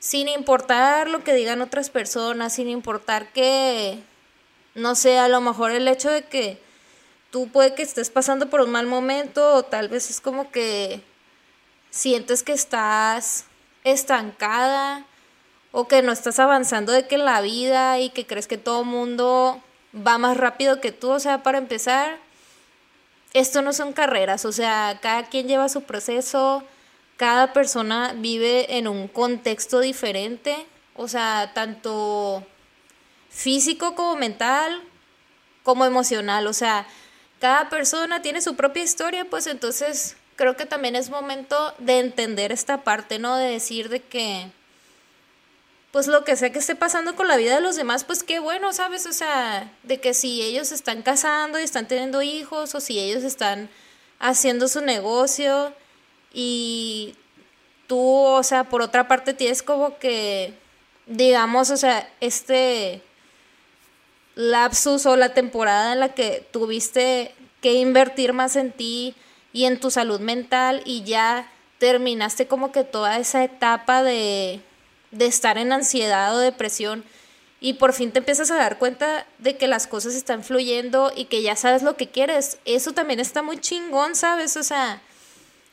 sin 0.00 0.28
importar 0.28 1.08
lo 1.08 1.22
que 1.22 1.34
digan 1.34 1.60
otras 1.60 1.90
personas, 1.90 2.54
sin 2.54 2.68
importar 2.68 3.32
que, 3.32 4.02
no 4.74 4.96
sé, 4.96 5.18
a 5.18 5.28
lo 5.28 5.40
mejor 5.42 5.70
el 5.70 5.86
hecho 5.86 6.10
de 6.10 6.24
que 6.24 6.58
tú 7.30 7.48
puede 7.48 7.74
que 7.74 7.82
estés 7.82 8.10
pasando 8.10 8.48
por 8.48 8.62
un 8.62 8.70
mal 8.70 8.86
momento 8.86 9.54
o 9.54 9.62
tal 9.62 9.88
vez 9.88 10.10
es 10.10 10.20
como 10.20 10.50
que 10.50 11.02
sientes 11.90 12.42
que 12.42 12.52
estás 12.52 13.44
estancada 13.84 15.04
o 15.70 15.86
que 15.86 16.02
no 16.02 16.12
estás 16.12 16.38
avanzando 16.38 16.92
de 16.92 17.06
que 17.06 17.16
en 17.16 17.26
la 17.26 17.42
vida 17.42 17.98
y 18.00 18.08
que 18.08 18.26
crees 18.26 18.48
que 18.48 18.58
todo 18.58 18.84
mundo 18.84 19.62
va 19.94 20.16
más 20.16 20.38
rápido 20.38 20.80
que 20.80 20.92
tú, 20.92 21.10
o 21.10 21.20
sea, 21.20 21.42
para 21.42 21.58
empezar, 21.58 22.16
esto 23.34 23.60
no 23.60 23.74
son 23.74 23.92
carreras, 23.92 24.46
o 24.46 24.52
sea, 24.52 24.98
cada 25.02 25.24
quien 25.24 25.46
lleva 25.46 25.68
su 25.68 25.82
proceso, 25.82 26.64
cada 27.20 27.52
persona 27.52 28.14
vive 28.16 28.78
en 28.78 28.88
un 28.88 29.06
contexto 29.06 29.80
diferente, 29.80 30.56
o 30.96 31.06
sea, 31.06 31.52
tanto 31.52 32.42
físico 33.28 33.94
como 33.94 34.16
mental, 34.16 34.80
como 35.62 35.84
emocional, 35.84 36.46
o 36.46 36.54
sea, 36.54 36.86
cada 37.38 37.68
persona 37.68 38.22
tiene 38.22 38.40
su 38.40 38.56
propia 38.56 38.82
historia, 38.82 39.26
pues 39.26 39.46
entonces 39.48 40.16
creo 40.34 40.56
que 40.56 40.64
también 40.64 40.96
es 40.96 41.10
momento 41.10 41.74
de 41.76 41.98
entender 41.98 42.52
esta 42.52 42.84
parte, 42.84 43.18
¿no? 43.18 43.36
De 43.36 43.50
decir 43.50 43.90
de 43.90 44.00
que, 44.00 44.50
pues 45.90 46.06
lo 46.06 46.24
que 46.24 46.36
sea 46.36 46.52
que 46.52 46.60
esté 46.60 46.74
pasando 46.74 47.16
con 47.16 47.28
la 47.28 47.36
vida 47.36 47.54
de 47.54 47.60
los 47.60 47.76
demás, 47.76 48.04
pues 48.04 48.22
qué 48.22 48.38
bueno, 48.38 48.72
¿sabes? 48.72 49.04
O 49.04 49.12
sea, 49.12 49.70
de 49.82 50.00
que 50.00 50.14
si 50.14 50.40
ellos 50.40 50.72
están 50.72 51.02
casando 51.02 51.60
y 51.60 51.64
están 51.64 51.86
teniendo 51.86 52.22
hijos, 52.22 52.74
o 52.74 52.80
si 52.80 52.98
ellos 52.98 53.24
están 53.24 53.68
haciendo 54.20 54.68
su 54.68 54.80
negocio 54.80 55.74
y 56.32 57.14
tú, 57.86 58.00
o 58.00 58.42
sea, 58.42 58.64
por 58.64 58.82
otra 58.82 59.08
parte 59.08 59.34
tienes 59.34 59.62
como 59.62 59.98
que, 59.98 60.54
digamos, 61.06 61.70
o 61.70 61.76
sea, 61.76 62.08
este 62.20 63.02
lapsus 64.34 65.06
o 65.06 65.16
la 65.16 65.34
temporada 65.34 65.92
en 65.92 66.00
la 66.00 66.10
que 66.10 66.46
tuviste 66.52 67.34
que 67.60 67.74
invertir 67.74 68.32
más 68.32 68.56
en 68.56 68.72
ti, 68.72 69.14
y 69.52 69.64
en 69.64 69.80
tu 69.80 69.90
salud 69.90 70.20
mental 70.20 70.82
y 70.84 71.02
ya 71.04 71.50
terminaste 71.78 72.46
como 72.46 72.72
que 72.72 72.84
toda 72.84 73.18
esa 73.18 73.42
etapa 73.42 74.02
de, 74.02 74.60
de 75.10 75.26
estar 75.26 75.58
en 75.58 75.72
ansiedad 75.72 76.34
o 76.34 76.38
depresión 76.38 77.04
y 77.60 77.74
por 77.74 77.92
fin 77.92 78.12
te 78.12 78.20
empiezas 78.20 78.50
a 78.50 78.56
dar 78.56 78.78
cuenta 78.78 79.26
de 79.38 79.56
que 79.56 79.66
las 79.68 79.86
cosas 79.86 80.14
están 80.14 80.44
fluyendo 80.44 81.12
y 81.14 81.26
que 81.26 81.42
ya 81.42 81.56
sabes 81.56 81.82
lo 81.82 81.96
que 81.96 82.08
quieres. 82.08 82.58
Eso 82.64 82.92
también 82.92 83.20
está 83.20 83.42
muy 83.42 83.58
chingón, 83.58 84.14
¿sabes? 84.14 84.56
O 84.56 84.62
sea, 84.62 85.02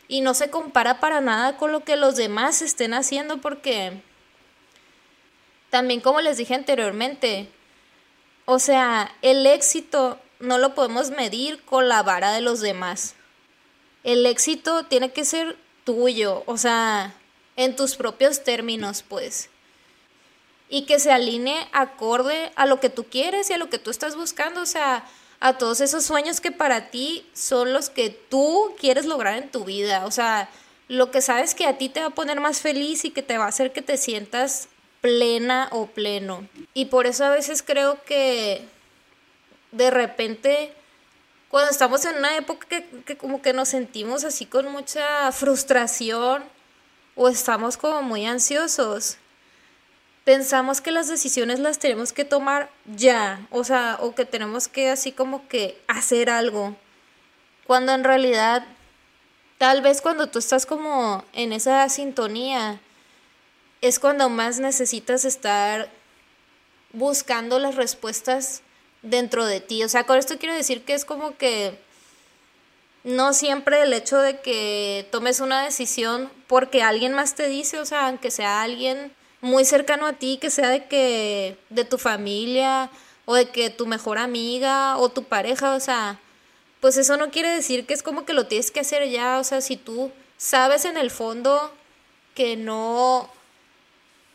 y 0.07 0.21
no 0.21 0.33
se 0.33 0.49
compara 0.49 0.99
para 0.99 1.21
nada 1.21 1.57
con 1.57 1.71
lo 1.71 1.83
que 1.83 1.95
los 1.95 2.15
demás 2.15 2.61
estén 2.61 2.93
haciendo 2.93 3.37
porque 3.37 4.01
también 5.69 6.01
como 6.01 6.21
les 6.21 6.37
dije 6.37 6.55
anteriormente, 6.55 7.49
o 8.45 8.59
sea, 8.59 9.13
el 9.21 9.45
éxito 9.45 10.19
no 10.39 10.57
lo 10.57 10.75
podemos 10.75 11.11
medir 11.11 11.63
con 11.63 11.89
la 11.89 12.03
vara 12.03 12.31
de 12.31 12.41
los 12.41 12.61
demás 12.61 13.15
el 14.07 14.25
éxito 14.25 14.85
tiene 14.85 15.11
que 15.11 15.25
ser 15.25 15.57
tuyo, 15.83 16.43
o 16.45 16.57
sea, 16.57 17.13
en 17.57 17.75
tus 17.75 17.97
propios 17.97 18.41
términos, 18.41 19.03
pues. 19.05 19.49
Y 20.69 20.85
que 20.85 20.97
se 20.99 21.11
alinee 21.11 21.67
acorde 21.73 22.53
a 22.55 22.65
lo 22.65 22.79
que 22.79 22.89
tú 22.89 23.03
quieres 23.03 23.49
y 23.49 23.53
a 23.53 23.57
lo 23.57 23.69
que 23.69 23.79
tú 23.79 23.91
estás 23.91 24.15
buscando, 24.15 24.61
o 24.61 24.65
sea, 24.65 25.05
a 25.39 25.57
todos 25.57 25.81
esos 25.81 26.03
sueños 26.03 26.41
que 26.41 26.51
para 26.51 26.89
ti 26.89 27.27
son 27.33 27.73
los 27.73 27.89
que 27.89 28.09
tú 28.09 28.73
quieres 28.79 29.05
lograr 29.05 29.37
en 29.37 29.49
tu 29.49 29.65
vida, 29.65 30.05
o 30.05 30.11
sea, 30.11 30.49
lo 30.87 31.11
que 31.11 31.21
sabes 31.21 31.53
que 31.53 31.65
a 31.65 31.77
ti 31.77 31.89
te 31.89 31.99
va 31.99 32.07
a 32.07 32.15
poner 32.15 32.39
más 32.39 32.61
feliz 32.61 33.05
y 33.05 33.11
que 33.11 33.21
te 33.21 33.37
va 33.37 33.45
a 33.45 33.49
hacer 33.49 33.73
que 33.73 33.81
te 33.81 33.97
sientas 33.97 34.69
plena 35.01 35.67
o 35.71 35.87
pleno. 35.87 36.47
Y 36.73 36.85
por 36.85 37.07
eso 37.07 37.25
a 37.25 37.29
veces 37.29 37.61
creo 37.61 38.03
que 38.03 38.65
de 39.71 39.91
repente 39.91 40.73
cuando 41.49 41.71
estamos 41.71 42.03
en 42.05 42.17
una 42.17 42.35
época 42.35 42.67
que, 43.05 43.17
como 43.17 43.41
que 43.41 43.53
nos 43.53 43.69
sentimos 43.69 44.23
así 44.23 44.45
con 44.45 44.69
mucha 44.71 45.31
frustración 45.31 46.43
o 47.15 47.29
estamos 47.29 47.77
como 47.77 48.01
muy 48.01 48.25
ansiosos, 48.25 49.17
pensamos 50.27 50.81
que 50.81 50.91
las 50.91 51.07
decisiones 51.07 51.61
las 51.61 51.79
tenemos 51.79 52.11
que 52.11 52.25
tomar 52.25 52.69
ya, 52.97 53.47
o 53.49 53.63
sea, 53.63 53.97
o 54.01 54.13
que 54.13 54.25
tenemos 54.25 54.67
que 54.67 54.89
así 54.89 55.13
como 55.13 55.47
que 55.47 55.81
hacer 55.87 56.29
algo, 56.29 56.75
cuando 57.65 57.93
en 57.93 58.03
realidad 58.03 58.65
tal 59.57 59.81
vez 59.81 60.01
cuando 60.01 60.27
tú 60.27 60.39
estás 60.39 60.65
como 60.65 61.23
en 61.31 61.53
esa 61.53 61.87
sintonía, 61.87 62.81
es 63.79 63.99
cuando 63.99 64.27
más 64.27 64.59
necesitas 64.59 65.23
estar 65.23 65.89
buscando 66.91 67.57
las 67.57 67.75
respuestas 67.75 68.63
dentro 69.03 69.45
de 69.45 69.61
ti. 69.61 69.81
O 69.85 69.87
sea, 69.87 70.03
con 70.03 70.17
esto 70.17 70.37
quiero 70.37 70.55
decir 70.55 70.83
que 70.83 70.93
es 70.93 71.05
como 71.05 71.37
que 71.37 71.79
no 73.05 73.31
siempre 73.31 73.81
el 73.81 73.93
hecho 73.93 74.17
de 74.17 74.41
que 74.41 75.07
tomes 75.09 75.39
una 75.39 75.63
decisión 75.63 76.29
porque 76.47 76.83
alguien 76.83 77.13
más 77.13 77.35
te 77.35 77.47
dice, 77.47 77.79
o 77.79 77.85
sea, 77.85 78.07
aunque 78.07 78.29
sea 78.29 78.61
alguien 78.61 79.15
muy 79.41 79.65
cercano 79.65 80.05
a 80.07 80.13
ti, 80.13 80.37
que 80.37 80.49
sea 80.49 80.69
de 80.69 80.85
que 80.85 81.57
de 81.69 81.85
tu 81.85 81.97
familia 81.97 82.89
o 83.25 83.35
de 83.35 83.49
que 83.49 83.69
tu 83.69 83.85
mejor 83.85 84.17
amiga 84.17 84.97
o 84.97 85.09
tu 85.09 85.23
pareja, 85.23 85.75
o 85.75 85.79
sea, 85.79 86.19
pues 86.79 86.97
eso 86.97 87.17
no 87.17 87.31
quiere 87.31 87.49
decir 87.49 87.85
que 87.85 87.93
es 87.93 88.03
como 88.03 88.25
que 88.25 88.33
lo 88.33 88.47
tienes 88.47 88.71
que 88.71 88.79
hacer 88.81 89.09
ya, 89.09 89.39
o 89.39 89.43
sea, 89.43 89.61
si 89.61 89.75
tú 89.77 90.11
sabes 90.37 90.85
en 90.85 90.97
el 90.97 91.11
fondo 91.11 91.73
que 92.35 92.55
no 92.55 93.29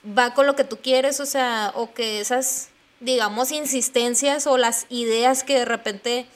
va 0.07 0.35
con 0.35 0.47
lo 0.47 0.57
que 0.57 0.65
tú 0.65 0.79
quieres, 0.79 1.21
o 1.21 1.27
sea, 1.27 1.73
o 1.75 1.95
que 1.95 2.21
esas 2.21 2.69
digamos, 3.03 3.51
insistencias 3.51 4.47
o 4.47 4.57
las 4.57 4.87
ideas 4.89 5.43
que 5.43 5.59
de 5.59 5.65
repente 5.65 6.27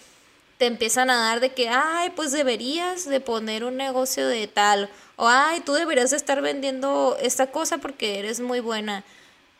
te 0.58 0.66
empiezan 0.66 1.10
a 1.10 1.16
dar 1.16 1.40
de 1.40 1.52
que, 1.52 1.68
ay, 1.68 2.10
pues 2.10 2.32
deberías 2.32 3.04
de 3.04 3.20
poner 3.20 3.64
un 3.64 3.76
negocio 3.76 4.26
de 4.26 4.46
tal, 4.46 4.88
o 5.16 5.28
ay, 5.28 5.60
tú 5.60 5.72
deberías 5.74 6.10
de 6.10 6.16
estar 6.16 6.40
vendiendo 6.40 7.16
esta 7.20 7.50
cosa 7.50 7.78
porque 7.78 8.18
eres 8.18 8.40
muy 8.40 8.60
buena, 8.60 9.04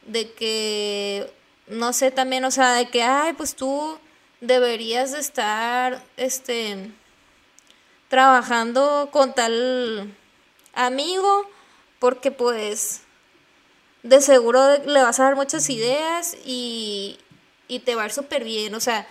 de 0.06 0.32
que, 0.32 1.30
no 1.66 1.92
sé, 1.92 2.10
también, 2.10 2.44
o 2.44 2.50
sea, 2.50 2.72
de 2.74 2.88
que, 2.88 3.02
ay, 3.02 3.34
pues 3.34 3.54
tú 3.54 3.98
deberías 4.40 5.12
de 5.12 5.20
estar, 5.20 6.02
este, 6.16 6.90
trabajando 8.08 9.08
con 9.10 9.34
tal 9.34 10.14
amigo, 10.74 11.48
porque 11.98 12.30
pues 12.30 13.02
de 14.02 14.20
seguro 14.20 14.78
le 14.84 15.02
vas 15.02 15.18
a 15.18 15.24
dar 15.24 15.36
muchas 15.36 15.68
ideas 15.70 16.36
y, 16.44 17.18
y 17.66 17.80
te 17.80 17.94
va 17.94 18.02
a 18.02 18.06
ir 18.06 18.12
súper 18.12 18.44
bien, 18.44 18.74
o 18.74 18.80
sea, 18.80 19.06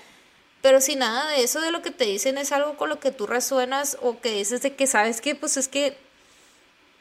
pero 0.65 0.81
si 0.81 0.95
nada 0.95 1.29
de 1.29 1.43
eso 1.43 1.61
de 1.61 1.69
lo 1.69 1.83
que 1.83 1.91
te 1.91 2.05
dicen 2.05 2.39
es 2.39 2.51
algo 2.51 2.75
con 2.75 2.89
lo 2.89 2.99
que 2.99 3.11
tú 3.11 3.27
resuenas 3.27 3.99
o 4.01 4.19
que 4.19 4.31
dices 4.31 4.63
de 4.63 4.75
que 4.75 4.87
sabes 4.87 5.21
que 5.21 5.35
pues 5.35 5.57
es 5.57 5.67
que 5.67 5.95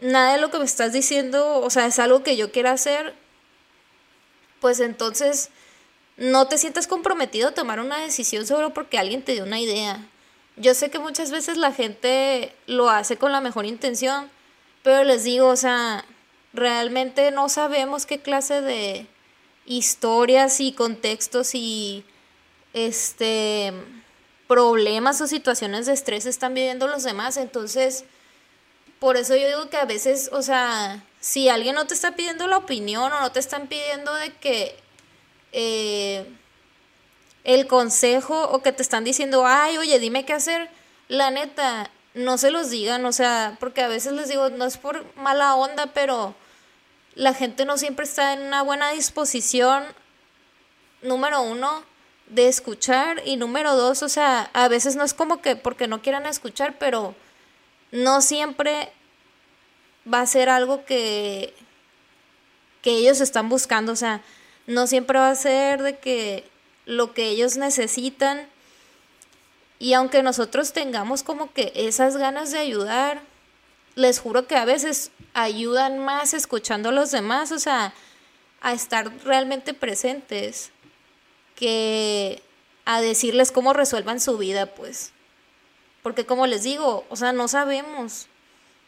nada 0.00 0.34
de 0.34 0.38
lo 0.38 0.50
que 0.50 0.58
me 0.58 0.66
estás 0.66 0.92
diciendo, 0.92 1.60
o 1.60 1.70
sea, 1.70 1.86
es 1.86 1.98
algo 1.98 2.22
que 2.22 2.36
yo 2.36 2.52
quiero 2.52 2.68
hacer, 2.68 3.14
pues 4.60 4.80
entonces 4.80 5.48
no 6.18 6.46
te 6.46 6.58
sientas 6.58 6.86
comprometido 6.86 7.48
a 7.48 7.54
tomar 7.54 7.80
una 7.80 8.00
decisión 8.00 8.46
solo 8.46 8.74
porque 8.74 8.98
alguien 8.98 9.22
te 9.22 9.32
dio 9.32 9.44
una 9.44 9.58
idea. 9.58 10.10
Yo 10.58 10.74
sé 10.74 10.90
que 10.90 10.98
muchas 10.98 11.30
veces 11.30 11.56
la 11.56 11.72
gente 11.72 12.54
lo 12.66 12.90
hace 12.90 13.16
con 13.16 13.32
la 13.32 13.40
mejor 13.40 13.64
intención, 13.64 14.30
pero 14.82 15.04
les 15.04 15.24
digo, 15.24 15.48
o 15.48 15.56
sea, 15.56 16.04
realmente 16.52 17.30
no 17.30 17.48
sabemos 17.48 18.04
qué 18.04 18.20
clase 18.20 18.60
de, 18.60 19.06
historias 19.66 20.60
y 20.60 20.72
contextos 20.72 21.54
y 21.54 22.04
este 22.74 23.72
problemas 24.46 25.20
o 25.20 25.26
situaciones 25.26 25.86
de 25.86 25.94
estrés 25.94 26.26
están 26.26 26.54
viviendo 26.54 26.86
los 26.86 27.02
demás. 27.02 27.36
Entonces, 27.38 28.04
por 28.98 29.16
eso 29.16 29.34
yo 29.36 29.46
digo 29.46 29.70
que 29.70 29.76
a 29.76 29.84
veces, 29.84 30.30
o 30.32 30.42
sea, 30.42 31.02
si 31.20 31.48
alguien 31.48 31.74
no 31.74 31.86
te 31.86 31.94
está 31.94 32.12
pidiendo 32.12 32.46
la 32.46 32.58
opinión 32.58 33.12
o 33.12 33.20
no 33.20 33.32
te 33.32 33.40
están 33.40 33.66
pidiendo 33.66 34.14
de 34.14 34.32
que 34.34 34.76
eh, 35.52 36.26
el 37.44 37.66
consejo 37.66 38.48
o 38.50 38.62
que 38.62 38.72
te 38.72 38.82
están 38.82 39.04
diciendo, 39.04 39.46
ay, 39.46 39.78
oye, 39.78 39.98
dime 39.98 40.24
qué 40.24 40.34
hacer, 40.34 40.68
la 41.08 41.30
neta, 41.30 41.90
no 42.14 42.38
se 42.38 42.50
los 42.50 42.70
digan, 42.70 43.04
o 43.06 43.12
sea, 43.12 43.56
porque 43.60 43.82
a 43.82 43.88
veces 43.88 44.12
les 44.12 44.28
digo, 44.28 44.50
no 44.50 44.64
es 44.64 44.78
por 44.78 45.04
mala 45.16 45.54
onda, 45.54 45.86
pero 45.92 46.34
la 47.14 47.34
gente 47.34 47.64
no 47.64 47.76
siempre 47.76 48.04
está 48.04 48.32
en 48.32 48.42
una 48.42 48.62
buena 48.62 48.90
disposición, 48.90 49.84
número 51.02 51.42
uno, 51.42 51.84
de 52.34 52.48
escuchar 52.48 53.22
y 53.24 53.36
número 53.36 53.76
dos, 53.76 54.02
o 54.02 54.08
sea, 54.08 54.50
a 54.52 54.66
veces 54.66 54.96
no 54.96 55.04
es 55.04 55.14
como 55.14 55.40
que 55.40 55.54
porque 55.54 55.86
no 55.86 56.02
quieran 56.02 56.26
escuchar, 56.26 56.76
pero 56.78 57.14
no 57.92 58.20
siempre 58.20 58.90
va 60.12 60.20
a 60.20 60.26
ser 60.26 60.48
algo 60.48 60.84
que, 60.84 61.54
que 62.82 62.90
ellos 62.90 63.20
están 63.20 63.48
buscando, 63.48 63.92
o 63.92 63.96
sea, 63.96 64.20
no 64.66 64.88
siempre 64.88 65.18
va 65.18 65.30
a 65.30 65.34
ser 65.36 65.82
de 65.82 65.98
que 65.98 66.44
lo 66.86 67.14
que 67.14 67.28
ellos 67.28 67.56
necesitan. 67.56 68.48
Y 69.78 69.92
aunque 69.92 70.22
nosotros 70.22 70.72
tengamos 70.72 71.22
como 71.22 71.52
que 71.52 71.72
esas 71.74 72.16
ganas 72.16 72.50
de 72.50 72.58
ayudar, 72.58 73.22
les 73.94 74.18
juro 74.18 74.48
que 74.48 74.56
a 74.56 74.64
veces 74.64 75.12
ayudan 75.34 75.98
más 75.98 76.34
escuchando 76.34 76.88
a 76.88 76.92
los 76.92 77.12
demás, 77.12 77.52
o 77.52 77.60
sea, 77.60 77.94
a 78.60 78.72
estar 78.72 79.12
realmente 79.24 79.72
presentes 79.72 80.72
que 81.54 82.42
a 82.84 83.00
decirles 83.00 83.52
cómo 83.52 83.72
resuelvan 83.72 84.20
su 84.20 84.38
vida, 84.38 84.66
pues. 84.66 85.12
Porque 86.02 86.26
como 86.26 86.46
les 86.46 86.62
digo, 86.62 87.04
o 87.08 87.16
sea, 87.16 87.32
no 87.32 87.48
sabemos. 87.48 88.26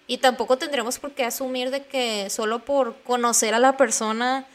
Y 0.07 0.19
tampoco 0.19 0.59
tendremos 0.59 0.99
por 0.99 1.13
qué 1.13 1.25
asumir 1.25 1.71
de 1.71 1.85
que 1.85 2.31
solo 2.31 2.65
por 2.65 2.97
conocer 3.03 3.55
a 3.55 3.59
la 3.59 3.77
persona 3.77 4.47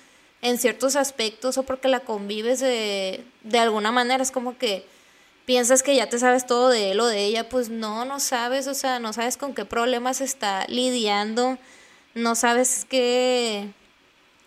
en 0.42 0.58
ciertos 0.58 0.96
aspectos 0.96 1.58
o 1.58 1.64
porque 1.64 1.88
la 1.88 2.02
convives 2.02 2.60
de, 2.60 3.24
de 3.44 3.60
alguna 3.60 3.92
manera, 3.92 4.24
es 4.24 4.32
como 4.32 4.58
que 4.58 4.86
piensas 5.46 5.84
que 5.84 5.96
ya 5.96 6.10
te 6.10 6.20
sabes 6.20 6.46
todo 6.46 6.70
de 6.70 6.92
él 6.92 7.00
o 7.00 7.08
de 7.08 7.26
ella, 7.26 7.50
pues 7.50 7.70
no, 7.70 8.06
no 8.06 8.20
sabes, 8.20 8.68
o 8.68 8.74
sea, 8.74 9.00
no 9.00 9.14
sabes 9.14 9.38
con 9.38 9.54
qué 9.54 9.66
problemas 9.66 10.22
está 10.22 10.66
lidiando, 10.68 11.58
no 12.14 12.36
sabes 12.36 12.86
qué 12.90 13.70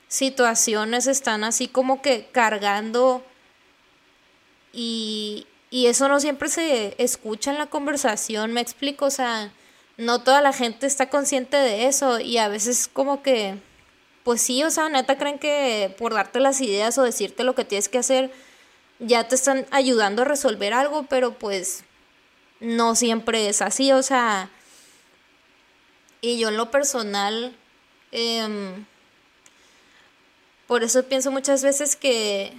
situaciones 0.09 1.07
están 1.07 1.45
así 1.45 1.69
como 1.69 2.01
que 2.01 2.29
cargando 2.33 3.25
y, 4.75 5.47
y 5.71 5.87
eso 5.87 6.09
no 6.09 6.21
siempre 6.21 6.49
se 6.49 6.95
escucha 6.99 7.51
en 7.51 7.59
la 7.59 7.67
conversación, 7.67 8.53
me 8.53 8.61
explico, 8.61 9.07
o 9.07 9.11
sea, 9.11 9.53
no 9.97 10.23
toda 10.23 10.41
la 10.41 10.53
gente 10.53 10.87
está 10.87 11.09
consciente 11.09 11.57
de 11.57 11.87
eso 11.87 12.21
y 12.21 12.39
a 12.39 12.49
veces 12.49 12.89
como 12.93 13.23
que, 13.23 13.57
pues 14.25 14.43
sí, 14.43 14.63
o 14.65 14.71
sea, 14.71 14.89
neta 14.89 15.19
creen 15.19 15.39
que 15.39 15.95
por 15.99 16.15
darte 16.15 16.41
las 16.41 16.61
ideas 16.61 16.99
o 16.99 17.03
decirte 17.03 17.45
lo 17.45 17.55
que 17.55 17.65
tienes 17.65 17.89
que 17.89 17.99
hacer, 17.99 18.33
ya 18.99 19.29
te 19.29 19.35
están 19.35 19.67
ayudando 19.71 20.23
a 20.23 20.25
resolver 20.25 20.73
algo, 20.73 21.05
pero 21.05 21.35
pues 21.35 21.85
no 22.61 22.95
siempre 22.97 23.49
es 23.49 23.63
así, 23.63 23.93
o 23.93 24.03
sea, 24.03 24.51
y 26.21 26.39
yo 26.39 26.49
en 26.49 26.57
lo 26.57 26.71
personal, 26.71 27.55
em, 28.13 28.87
por 30.67 30.83
eso 30.83 31.05
pienso 31.05 31.31
muchas 31.31 31.63
veces 31.63 31.97
que 31.97 32.53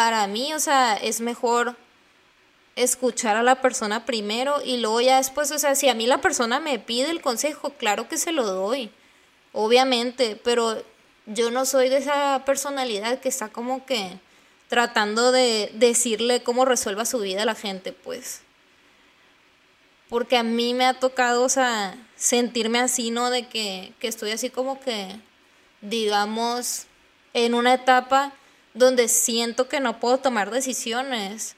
para 0.00 0.26
mí, 0.28 0.54
o 0.54 0.58
sea, 0.58 0.96
es 0.96 1.20
mejor 1.20 1.76
escuchar 2.74 3.36
a 3.36 3.42
la 3.42 3.60
persona 3.60 4.06
primero 4.06 4.62
y 4.64 4.78
luego 4.78 5.02
ya 5.02 5.18
después, 5.18 5.50
o 5.50 5.58
sea, 5.58 5.74
si 5.74 5.90
a 5.90 5.94
mí 5.94 6.06
la 6.06 6.22
persona 6.22 6.58
me 6.58 6.78
pide 6.78 7.10
el 7.10 7.20
consejo, 7.20 7.74
claro 7.74 8.08
que 8.08 8.16
se 8.16 8.32
lo 8.32 8.46
doy, 8.46 8.90
obviamente, 9.52 10.40
pero 10.42 10.82
yo 11.26 11.50
no 11.50 11.66
soy 11.66 11.90
de 11.90 11.98
esa 11.98 12.46
personalidad 12.46 13.20
que 13.20 13.28
está 13.28 13.50
como 13.50 13.84
que 13.84 14.18
tratando 14.68 15.32
de 15.32 15.70
decirle 15.74 16.42
cómo 16.42 16.64
resuelva 16.64 17.04
su 17.04 17.18
vida 17.18 17.42
a 17.42 17.44
la 17.44 17.54
gente, 17.54 17.92
pues. 17.92 18.40
Porque 20.08 20.38
a 20.38 20.42
mí 20.42 20.72
me 20.72 20.86
ha 20.86 20.94
tocado, 20.94 21.42
o 21.42 21.50
sea, 21.50 21.94
sentirme 22.16 22.78
así, 22.78 23.10
¿no? 23.10 23.28
De 23.28 23.48
que, 23.48 23.92
que 24.00 24.08
estoy 24.08 24.30
así 24.30 24.48
como 24.48 24.80
que, 24.80 25.20
digamos, 25.82 26.86
en 27.34 27.52
una 27.52 27.74
etapa 27.74 28.32
donde 28.74 29.08
siento 29.08 29.68
que 29.68 29.80
no 29.80 30.00
puedo 30.00 30.18
tomar 30.18 30.50
decisiones. 30.50 31.56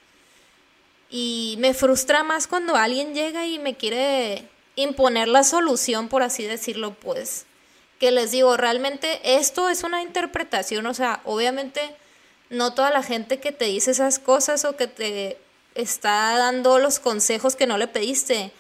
Y 1.11 1.57
me 1.59 1.75
frustra 1.75 2.25
más 2.25 2.47
cuando 2.47 2.77
alguien 2.77 3.15
llega 3.15 3.47
y 3.47 3.59
me 3.59 3.77
quiere 3.77 4.49
imponer 4.77 5.29
la 5.29 5.45
solución, 5.45 6.09
por 6.09 6.23
así 6.23 6.45
decirlo, 6.45 6.95
pues. 6.95 7.45
Que 7.99 8.11
les 8.11 8.31
digo, 8.31 8.57
realmente 8.57 9.21
esto 9.37 9.69
es 9.69 9.85
una 9.85 10.03
interpretación, 10.03 10.87
o 10.87 10.95
sea, 10.95 11.21
obviamente 11.25 11.81
no 12.51 12.75
toda 12.75 12.91
la 12.91 13.03
gente 13.03 13.41
que 13.41 13.53
te 13.53 13.67
dice 13.67 13.91
esas 13.91 14.19
cosas 14.19 14.65
o 14.65 14.77
que 14.77 14.87
te 14.87 15.39
está 15.75 16.37
dando 16.37 16.79
los 16.79 16.99
consejos 16.99 17.57
que 17.57 17.67
no 17.67 17.79
le 17.79 17.89
pediste, 17.89 18.53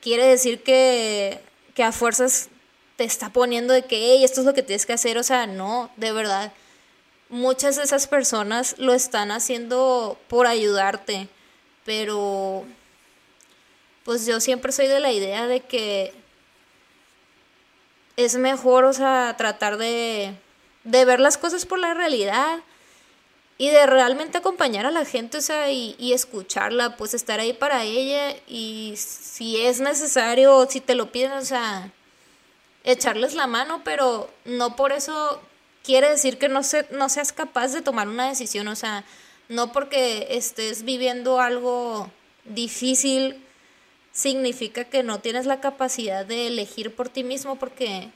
quiere 0.00 0.26
decir 0.26 0.62
que, 0.62 1.40
que 1.74 1.82
a 1.82 1.92
fuerzas 1.92 2.48
te 2.96 3.04
está 3.04 3.30
poniendo 3.30 3.72
de 3.72 3.84
que, 3.86 4.22
esto 4.24 4.40
es 4.40 4.46
lo 4.46 4.54
que 4.54 4.62
tienes 4.62 4.86
que 4.86 4.92
hacer, 4.92 5.16
o 5.18 5.22
sea, 5.22 5.46
no, 5.46 5.90
de 5.96 6.12
verdad. 6.12 6.52
Muchas 7.30 7.76
de 7.76 7.84
esas 7.84 8.08
personas 8.08 8.74
lo 8.78 8.92
están 8.92 9.30
haciendo 9.30 10.18
por 10.28 10.48
ayudarte, 10.48 11.28
pero 11.84 12.64
pues 14.04 14.26
yo 14.26 14.40
siempre 14.40 14.72
soy 14.72 14.88
de 14.88 14.98
la 14.98 15.12
idea 15.12 15.46
de 15.46 15.60
que 15.60 16.12
es 18.16 18.34
mejor, 18.36 18.84
o 18.84 18.92
sea, 18.92 19.36
tratar 19.38 19.76
de, 19.76 20.34
de 20.82 21.04
ver 21.04 21.20
las 21.20 21.38
cosas 21.38 21.66
por 21.66 21.78
la 21.78 21.94
realidad 21.94 22.58
y 23.58 23.68
de 23.68 23.86
realmente 23.86 24.38
acompañar 24.38 24.84
a 24.86 24.90
la 24.90 25.04
gente, 25.04 25.38
o 25.38 25.40
sea, 25.40 25.70
y, 25.70 25.94
y, 26.00 26.12
escucharla, 26.14 26.96
pues 26.96 27.14
estar 27.14 27.38
ahí 27.38 27.52
para 27.52 27.84
ella 27.84 28.36
y 28.48 28.94
si 28.96 29.60
es 29.60 29.80
necesario, 29.80 30.66
si 30.68 30.80
te 30.80 30.96
lo 30.96 31.12
piden, 31.12 31.32
o 31.32 31.44
sea, 31.44 31.92
echarles 32.82 33.34
la 33.34 33.46
mano, 33.46 33.82
pero 33.84 34.28
no 34.44 34.74
por 34.74 34.90
eso 34.90 35.40
quiere 35.82 36.10
decir 36.10 36.38
que 36.38 36.48
no, 36.48 36.62
se, 36.62 36.86
no 36.90 37.08
seas 37.08 37.32
capaz 37.32 37.68
de 37.68 37.82
tomar 37.82 38.08
una 38.08 38.28
decisión, 38.28 38.68
o 38.68 38.76
sea, 38.76 39.04
no 39.48 39.72
porque 39.72 40.28
estés 40.30 40.84
viviendo 40.84 41.40
algo 41.40 42.10
difícil 42.44 43.44
significa 44.12 44.84
que 44.84 45.02
no 45.02 45.20
tienes 45.20 45.46
la 45.46 45.60
capacidad 45.60 46.26
de 46.26 46.48
elegir 46.48 46.94
por 46.94 47.08
ti 47.08 47.24
mismo 47.24 47.56
porque 47.56 48.10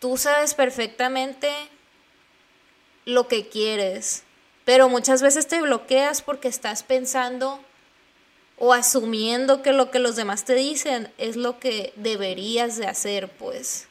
tú 0.00 0.16
sabes 0.16 0.54
perfectamente 0.54 1.50
lo 3.04 3.28
que 3.28 3.48
quieres, 3.48 4.22
pero 4.64 4.88
muchas 4.88 5.22
veces 5.22 5.48
te 5.48 5.60
bloqueas 5.60 6.22
porque 6.22 6.48
estás 6.48 6.82
pensando 6.82 7.60
o 8.58 8.72
asumiendo 8.72 9.62
que 9.62 9.72
lo 9.72 9.90
que 9.90 9.98
los 9.98 10.16
demás 10.16 10.44
te 10.44 10.54
dicen 10.54 11.10
es 11.18 11.36
lo 11.36 11.58
que 11.58 11.92
deberías 11.96 12.76
de 12.76 12.86
hacer, 12.86 13.28
pues. 13.28 13.88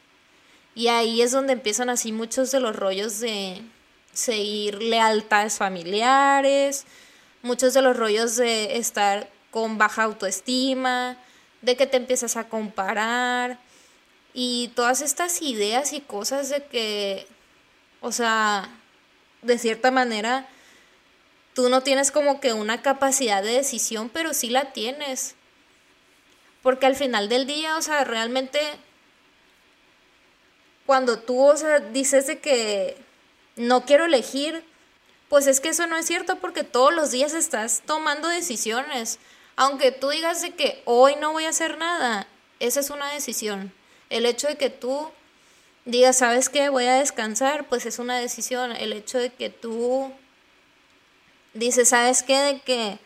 Y 0.74 0.88
ahí 0.88 1.22
es 1.22 1.32
donde 1.32 1.52
empiezan 1.52 1.90
así 1.90 2.12
muchos 2.12 2.50
de 2.50 2.60
los 2.60 2.76
rollos 2.76 3.20
de 3.20 3.62
seguir 4.12 4.82
lealtades 4.82 5.58
familiares, 5.58 6.86
muchos 7.42 7.74
de 7.74 7.82
los 7.82 7.96
rollos 7.96 8.36
de 8.36 8.76
estar 8.76 9.28
con 9.50 9.78
baja 9.78 10.04
autoestima, 10.04 11.16
de 11.62 11.76
que 11.76 11.86
te 11.86 11.96
empiezas 11.96 12.36
a 12.36 12.48
comparar 12.48 13.58
y 14.32 14.68
todas 14.74 15.00
estas 15.00 15.42
ideas 15.42 15.92
y 15.92 16.00
cosas 16.00 16.48
de 16.50 16.64
que, 16.66 17.26
o 18.00 18.12
sea, 18.12 18.68
de 19.42 19.58
cierta 19.58 19.90
manera, 19.90 20.48
tú 21.54 21.68
no 21.68 21.82
tienes 21.82 22.10
como 22.10 22.40
que 22.40 22.52
una 22.52 22.82
capacidad 22.82 23.42
de 23.42 23.52
decisión, 23.52 24.08
pero 24.08 24.34
sí 24.34 24.50
la 24.50 24.72
tienes. 24.72 25.34
Porque 26.62 26.86
al 26.86 26.94
final 26.94 27.28
del 27.28 27.46
día, 27.46 27.76
o 27.76 27.82
sea, 27.82 28.04
realmente, 28.04 28.60
cuando 30.90 31.20
tú, 31.20 31.40
o 31.40 31.56
sea, 31.56 31.78
dices 31.78 32.26
de 32.26 32.40
que 32.40 32.96
no 33.54 33.84
quiero 33.84 34.06
elegir, 34.06 34.64
pues 35.28 35.46
es 35.46 35.60
que 35.60 35.68
eso 35.68 35.86
no 35.86 35.96
es 35.96 36.04
cierto 36.04 36.40
porque 36.40 36.64
todos 36.64 36.92
los 36.92 37.12
días 37.12 37.32
estás 37.32 37.82
tomando 37.86 38.26
decisiones. 38.26 39.20
Aunque 39.54 39.92
tú 39.92 40.08
digas 40.08 40.42
de 40.42 40.50
que 40.50 40.82
hoy 40.86 41.14
no 41.14 41.30
voy 41.30 41.44
a 41.44 41.50
hacer 41.50 41.78
nada, 41.78 42.26
esa 42.58 42.80
es 42.80 42.90
una 42.90 43.12
decisión. 43.12 43.72
El 44.08 44.26
hecho 44.26 44.48
de 44.48 44.56
que 44.56 44.68
tú 44.68 45.08
digas, 45.84 46.18
¿sabes 46.18 46.48
qué? 46.48 46.70
Voy 46.70 46.86
a 46.86 46.94
descansar, 46.94 47.68
pues 47.68 47.86
es 47.86 48.00
una 48.00 48.18
decisión. 48.18 48.72
El 48.72 48.92
hecho 48.92 49.18
de 49.18 49.30
que 49.30 49.48
tú 49.48 50.12
dices, 51.54 51.90
¿sabes 51.90 52.24
qué? 52.24 52.36
De 52.36 52.60
que 52.62 52.98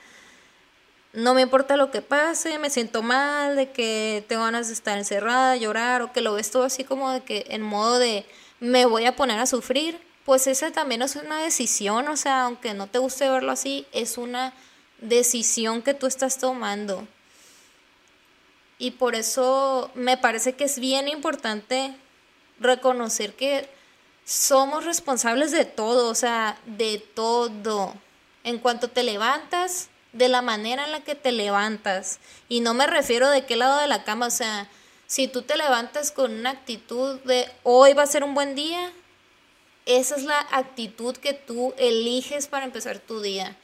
no 1.15 1.33
me 1.33 1.43
importa 1.43 1.77
lo 1.77 1.91
que 1.91 2.03
pase, 2.03 2.59
me 2.59 2.71
siento 2.71 3.01
mal, 3.03 3.55
de 3.55 3.71
que 3.71 4.25
tengo 4.29 4.43
ganas 4.43 4.67
de 4.67 4.75
estar 4.75 4.99
encerrada, 4.99 5.57
llorar, 5.57 6.03
o 6.03 6.13
que 6.13 6.21
lo 6.21 6.35
ves 6.35 6.51
todo 6.51 6.65
así 6.65 6.83
como 6.83 7.11
de 7.11 7.23
que 7.23 7.47
en 7.51 7.63
modo 7.63 7.99
de 7.99 8.27
me 8.59 8.85
voy 8.85 9.07
a 9.07 9.15
poner 9.15 9.39
a 9.39 9.47
sufrir, 9.47 10.01
pues 10.25 10.47
esa 10.49 10.73
también 10.73 11.03
es 11.03 11.15
una 11.17 11.41
decisión, 11.41 12.09
o 12.09 12.17
sea, 12.17 12.43
aunque 12.43 12.75
no 12.75 12.89
te 12.89 12.99
guste 12.99 13.31
verlo 13.31 13.53
así, 13.53 13.87
es 13.93 14.19
una 14.19 14.55
decisión 15.01 15.83
que 15.83 15.95
tú 15.95 16.07
estás 16.07 16.39
tomando. 16.39 17.07
Y 18.79 18.93
por 18.93 19.15
eso 19.15 19.93
me 19.95 20.17
parece 20.17 20.55
que 20.55 20.65
es 20.65 20.81
bien 20.81 21.07
importante 21.07 21.95
reconocer 22.59 23.35
que 23.35 23.69
somos 24.25 24.85
responsables 24.85 25.53
de 25.53 25.65
todo, 25.65 26.11
o 26.11 26.15
sea, 26.15 26.59
de 26.67 26.99
todo. 26.99 27.95
En 28.43 28.59
cuanto 28.59 28.89
te 28.89 29.05
levantas, 29.05 29.91
de 30.15 30.29
la 30.29 30.41
manera 30.41 30.87
en 30.87 30.93
la 30.93 31.01
que 31.01 31.15
te 31.15 31.33
levantas. 31.33 32.19
Y 32.49 32.61
no 32.61 32.73
me 32.73 32.87
refiero 32.87 33.29
de 33.29 33.45
qué 33.45 33.57
lado 33.57 33.79
de 33.81 33.89
la 33.89 34.05
cama, 34.05 34.29
o 34.29 34.31
sea, 34.31 34.69
si 35.07 35.29
tú 35.29 35.43
te 35.43 35.57
levantas 35.57 36.11
con 36.11 36.33
una 36.33 36.51
actitud 36.51 37.21
de 37.21 37.51
hoy 37.63 37.93
va 37.93 38.05
a 38.05 38.07
ser 38.07 38.25
un 38.25 38.35
buen 38.35 38.55
día, 38.55 38.91
esa 39.87 40.17
es 40.17 40.23
la 40.23 40.41
actitud 40.51 41.17
que 41.17 41.35
tú 41.35 41.75
eliges 41.77 42.47
para 42.47 42.65
empezar 42.65 42.99
tu 42.99 43.21
día. 43.21 43.57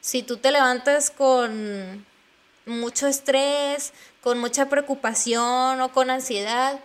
Si 0.00 0.22
tú 0.22 0.36
te 0.36 0.50
levantas 0.50 1.10
con 1.10 2.04
mucho 2.66 3.06
estrés, 3.06 3.92
con 4.22 4.38
mucha 4.38 4.68
preocupación 4.68 5.80
o 5.80 5.92
con 5.92 6.10
ansiedad, 6.10 6.80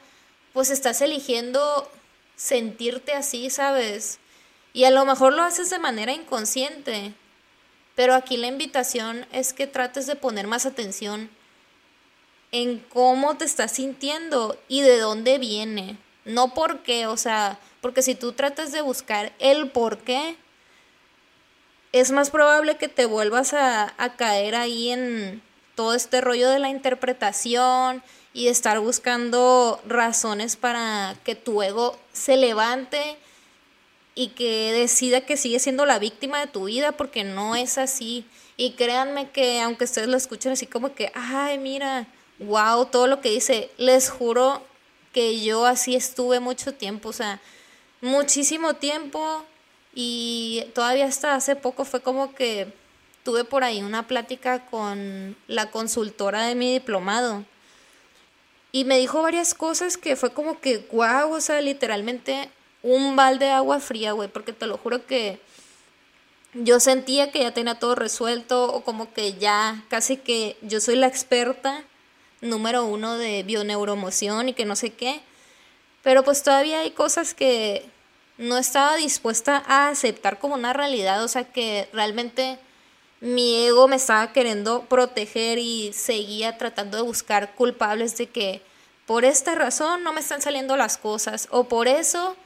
pues 0.53 0.69
estás 0.69 1.01
eligiendo 1.01 1.91
sentirte 2.35 3.13
así, 3.13 3.49
¿sabes? 3.49 4.19
Y 4.71 4.85
a 4.85 4.91
lo 4.91 5.03
mejor 5.05 5.33
lo 5.33 5.43
haces 5.43 5.69
de 5.69 5.79
manera 5.79 6.13
inconsciente, 6.13 7.13
pero 7.99 8.15
aquí 8.15 8.37
la 8.37 8.47
invitación 8.47 9.25
es 9.33 9.51
que 9.51 9.67
trates 9.67 10.07
de 10.07 10.15
poner 10.15 10.47
más 10.47 10.65
atención 10.65 11.29
en 12.53 12.79
cómo 12.79 13.35
te 13.35 13.43
estás 13.43 13.73
sintiendo 13.73 14.57
y 14.69 14.79
de 14.79 14.99
dónde 14.99 15.37
viene. 15.37 15.97
No 16.23 16.53
por 16.53 16.81
qué, 16.81 17.07
o 17.07 17.17
sea, 17.17 17.59
porque 17.81 18.01
si 18.01 18.15
tú 18.15 18.31
tratas 18.31 18.71
de 18.71 18.79
buscar 18.79 19.33
el 19.39 19.69
por 19.69 19.97
qué, 19.97 20.37
es 21.91 22.11
más 22.11 22.29
probable 22.29 22.77
que 22.77 22.87
te 22.87 23.03
vuelvas 23.03 23.53
a, 23.53 23.93
caer 24.15 24.55
ahí 24.55 24.91
en 24.91 25.41
todo 25.75 25.93
este 25.93 26.21
rollo 26.21 26.49
de 26.49 26.59
la 26.59 26.69
interpretación 26.69 28.01
y 28.31 28.45
de 28.45 28.51
estar 28.51 28.79
buscando 28.79 29.81
razones 29.85 30.55
para 30.55 31.17
que 31.25 31.35
tu 31.35 31.61
ego 31.61 31.99
se 32.13 32.37
levante 32.37 33.17
y 34.15 34.29
que 34.29 34.71
decida 34.73 35.21
que 35.21 35.37
sigue 35.37 35.59
siendo 35.59 35.85
la 35.85 35.99
víctima 35.99 36.39
de 36.39 36.47
tu 36.47 36.65
vida 36.65 36.91
porque 36.93 37.23
no 37.23 37.55
es 37.55 37.77
así. 37.77 38.25
Y 38.57 38.71
créanme 38.71 39.29
que 39.29 39.61
aunque 39.61 39.85
ustedes 39.85 40.07
lo 40.07 40.17
escuchen 40.17 40.51
así 40.51 40.67
como 40.67 40.93
que, 40.93 41.11
ay, 41.15 41.57
mira, 41.57 42.07
wow, 42.39 42.85
todo 42.85 43.07
lo 43.07 43.21
que 43.21 43.29
dice, 43.29 43.69
les 43.77 44.09
juro 44.09 44.61
que 45.13 45.41
yo 45.41 45.65
así 45.65 45.95
estuve 45.95 46.39
mucho 46.39 46.73
tiempo, 46.73 47.09
o 47.09 47.13
sea, 47.13 47.39
muchísimo 48.01 48.75
tiempo 48.75 49.43
y 49.93 50.65
todavía 50.73 51.05
hasta 51.05 51.35
hace 51.35 51.55
poco 51.55 51.85
fue 51.85 52.01
como 52.01 52.33
que 52.35 52.71
tuve 53.23 53.43
por 53.43 53.63
ahí 53.63 53.81
una 53.81 54.07
plática 54.07 54.65
con 54.65 55.35
la 55.47 55.71
consultora 55.71 56.43
de 56.43 56.55
mi 56.55 56.71
diplomado 56.73 57.43
y 58.71 58.85
me 58.85 58.99
dijo 58.99 59.21
varias 59.21 59.53
cosas 59.53 59.97
que 59.97 60.15
fue 60.15 60.31
como 60.31 60.59
que, 60.59 60.85
wow, 60.91 61.31
o 61.33 61.41
sea, 61.41 61.59
literalmente 61.61 62.49
un 62.81 63.15
balde 63.15 63.45
de 63.45 63.51
agua 63.51 63.79
fría, 63.79 64.13
güey, 64.13 64.29
porque 64.29 64.53
te 64.53 64.67
lo 64.67 64.77
juro 64.77 65.05
que 65.05 65.39
yo 66.53 66.79
sentía 66.79 67.31
que 67.31 67.39
ya 67.39 67.53
tenía 67.53 67.75
todo 67.75 67.95
resuelto 67.95 68.73
o 68.73 68.81
como 68.81 69.13
que 69.13 69.33
ya 69.33 69.83
casi 69.89 70.17
que 70.17 70.57
yo 70.61 70.79
soy 70.79 70.95
la 70.95 71.07
experta 71.07 71.83
número 72.41 72.85
uno 72.85 73.17
de 73.17 73.43
bioneuromoción 73.43 74.49
y 74.49 74.53
que 74.53 74.65
no 74.65 74.75
sé 74.75 74.93
qué, 74.93 75.21
pero 76.03 76.23
pues 76.23 76.41
todavía 76.41 76.79
hay 76.79 76.91
cosas 76.91 77.33
que 77.33 77.85
no 78.37 78.57
estaba 78.57 78.95
dispuesta 78.95 79.63
a 79.67 79.89
aceptar 79.89 80.39
como 80.39 80.55
una 80.55 80.73
realidad, 80.73 81.23
o 81.23 81.27
sea 81.27 81.43
que 81.43 81.89
realmente 81.91 82.57
mi 83.19 83.65
ego 83.65 83.89
me 83.89 83.97
estaba 83.97 84.31
queriendo 84.31 84.83
proteger 84.85 85.57
y 85.57 85.91
seguía 85.93 86.57
tratando 86.57 86.97
de 86.97 87.03
buscar 87.03 87.53
culpables 87.55 88.17
de 88.17 88.27
que 88.27 88.61
por 89.05 89.25
esta 89.25 89.55
razón 89.55 90.03
no 90.03 90.13
me 90.13 90.21
están 90.21 90.41
saliendo 90.41 90.77
las 90.77 90.97
cosas 90.97 91.47
o 91.51 91.65
por 91.65 91.89
eso 91.89 92.37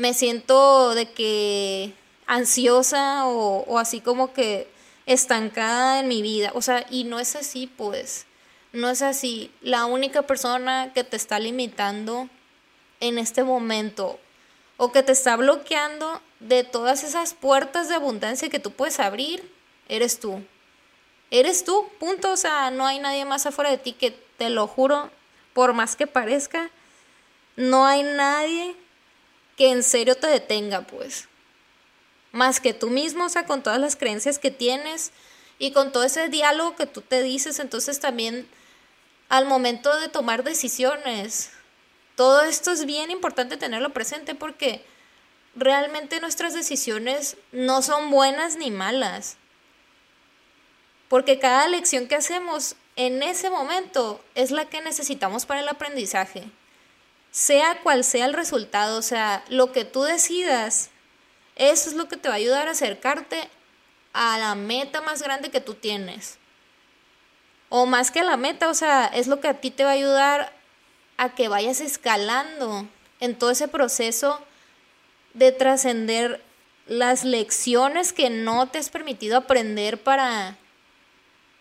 me 0.00 0.14
siento 0.14 0.94
de 0.94 1.12
que 1.12 1.92
ansiosa 2.26 3.26
o, 3.26 3.64
o 3.66 3.78
así 3.78 4.00
como 4.00 4.32
que 4.32 4.66
estancada 5.04 6.00
en 6.00 6.08
mi 6.08 6.22
vida. 6.22 6.52
O 6.54 6.62
sea, 6.62 6.86
y 6.88 7.04
no 7.04 7.20
es 7.20 7.36
así, 7.36 7.66
pues. 7.66 8.24
No 8.72 8.88
es 8.88 9.02
así. 9.02 9.50
La 9.60 9.84
única 9.84 10.22
persona 10.22 10.92
que 10.94 11.04
te 11.04 11.16
está 11.16 11.38
limitando 11.38 12.30
en 13.00 13.18
este 13.18 13.44
momento 13.44 14.18
o 14.78 14.90
que 14.90 15.02
te 15.02 15.12
está 15.12 15.36
bloqueando 15.36 16.22
de 16.38 16.64
todas 16.64 17.04
esas 17.04 17.34
puertas 17.34 17.88
de 17.88 17.96
abundancia 17.96 18.48
que 18.48 18.58
tú 18.58 18.70
puedes 18.70 19.00
abrir, 19.00 19.52
eres 19.86 20.18
tú. 20.18 20.42
Eres 21.30 21.62
tú, 21.62 21.86
punto. 21.98 22.32
O 22.32 22.36
sea, 22.38 22.70
no 22.70 22.86
hay 22.86 23.00
nadie 23.00 23.26
más 23.26 23.44
afuera 23.44 23.68
de 23.68 23.76
ti 23.76 23.92
que 23.92 24.12
te 24.38 24.48
lo 24.48 24.66
juro, 24.66 25.10
por 25.52 25.74
más 25.74 25.94
que 25.94 26.06
parezca, 26.06 26.70
no 27.56 27.84
hay 27.84 28.02
nadie 28.02 28.74
que 29.60 29.68
en 29.68 29.82
serio 29.82 30.14
te 30.14 30.26
detenga, 30.26 30.86
pues. 30.86 31.28
Más 32.32 32.60
que 32.60 32.72
tú 32.72 32.88
mismo, 32.88 33.26
o 33.26 33.28
sea, 33.28 33.44
con 33.44 33.62
todas 33.62 33.78
las 33.78 33.94
creencias 33.94 34.38
que 34.38 34.50
tienes 34.50 35.12
y 35.58 35.72
con 35.72 35.92
todo 35.92 36.02
ese 36.02 36.30
diálogo 36.30 36.76
que 36.76 36.86
tú 36.86 37.02
te 37.02 37.22
dices, 37.22 37.58
entonces 37.58 38.00
también 38.00 38.48
al 39.28 39.44
momento 39.44 39.94
de 40.00 40.08
tomar 40.08 40.44
decisiones, 40.44 41.50
todo 42.16 42.40
esto 42.40 42.70
es 42.72 42.86
bien 42.86 43.10
importante 43.10 43.58
tenerlo 43.58 43.90
presente 43.90 44.34
porque 44.34 44.82
realmente 45.54 46.22
nuestras 46.22 46.54
decisiones 46.54 47.36
no 47.52 47.82
son 47.82 48.10
buenas 48.10 48.56
ni 48.56 48.70
malas. 48.70 49.36
Porque 51.10 51.38
cada 51.38 51.68
lección 51.68 52.08
que 52.08 52.14
hacemos 52.14 52.76
en 52.96 53.22
ese 53.22 53.50
momento 53.50 54.24
es 54.34 54.52
la 54.52 54.70
que 54.70 54.80
necesitamos 54.80 55.44
para 55.44 55.60
el 55.60 55.68
aprendizaje 55.68 56.50
sea 57.30 57.80
cual 57.82 58.04
sea 58.04 58.26
el 58.26 58.34
resultado, 58.34 58.98
o 58.98 59.02
sea, 59.02 59.44
lo 59.48 59.72
que 59.72 59.84
tú 59.84 60.02
decidas, 60.02 60.90
eso 61.56 61.90
es 61.90 61.96
lo 61.96 62.08
que 62.08 62.16
te 62.16 62.28
va 62.28 62.34
a 62.34 62.38
ayudar 62.38 62.68
a 62.68 62.72
acercarte 62.72 63.48
a 64.12 64.38
la 64.38 64.54
meta 64.54 65.00
más 65.00 65.22
grande 65.22 65.50
que 65.50 65.60
tú 65.60 65.74
tienes. 65.74 66.38
O 67.68 67.86
más 67.86 68.10
que 68.10 68.22
la 68.22 68.36
meta, 68.36 68.68
o 68.68 68.74
sea, 68.74 69.06
es 69.06 69.28
lo 69.28 69.40
que 69.40 69.48
a 69.48 69.60
ti 69.60 69.70
te 69.70 69.84
va 69.84 69.90
a 69.90 69.94
ayudar 69.94 70.52
a 71.16 71.34
que 71.34 71.48
vayas 71.48 71.80
escalando 71.80 72.88
en 73.20 73.38
todo 73.38 73.50
ese 73.50 73.68
proceso 73.68 74.40
de 75.34 75.52
trascender 75.52 76.42
las 76.86 77.24
lecciones 77.24 78.12
que 78.12 78.30
no 78.30 78.66
te 78.68 78.78
has 78.78 78.90
permitido 78.90 79.36
aprender 79.36 80.02
para 80.02 80.56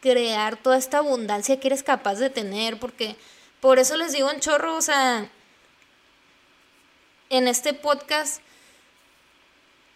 crear 0.01 0.57
toda 0.57 0.77
esta 0.77 0.99
abundancia 0.99 1.59
que 1.59 1.67
eres 1.67 1.83
capaz 1.83 2.15
de 2.15 2.31
tener, 2.31 2.79
porque 2.79 3.15
por 3.59 3.77
eso 3.77 3.97
les 3.97 4.13
digo 4.13 4.31
un 4.31 4.39
chorro, 4.39 4.75
o 4.75 4.81
sea, 4.81 5.29
en 7.29 7.47
este 7.47 7.73
podcast 7.73 8.41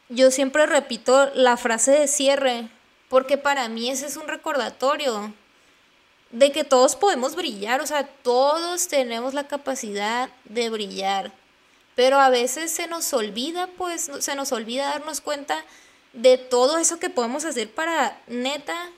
yo 0.09 0.31
siempre 0.31 0.65
repito 0.65 1.31
la 1.33 1.57
frase 1.57 1.91
de 1.91 2.07
cierre, 2.07 2.69
porque 3.09 3.37
para 3.37 3.67
mí 3.69 3.89
ese 3.89 4.05
es 4.05 4.17
un 4.17 4.27
recordatorio 4.27 5.33
de 6.31 6.51
que 6.51 6.63
todos 6.63 6.95
podemos 6.95 7.35
brillar, 7.35 7.81
o 7.81 7.87
sea, 7.87 8.05
todos 8.07 8.87
tenemos 8.87 9.33
la 9.33 9.47
capacidad 9.47 10.29
de 10.45 10.69
brillar, 10.69 11.31
pero 11.95 12.19
a 12.19 12.29
veces 12.29 12.71
se 12.71 12.87
nos 12.87 13.11
olvida, 13.13 13.67
pues, 13.77 14.11
se 14.19 14.35
nos 14.35 14.51
olvida 14.51 14.89
darnos 14.89 15.21
cuenta 15.21 15.63
de 16.13 16.37
todo 16.37 16.77
eso 16.77 16.99
que 16.99 17.09
podemos 17.09 17.45
hacer 17.45 17.71
para 17.71 18.19
neta 18.27 18.89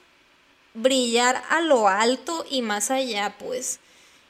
brillar 0.73 1.41
a 1.49 1.61
lo 1.61 1.87
alto 1.87 2.45
y 2.49 2.61
más 2.61 2.91
allá, 2.91 3.35
pues. 3.39 3.79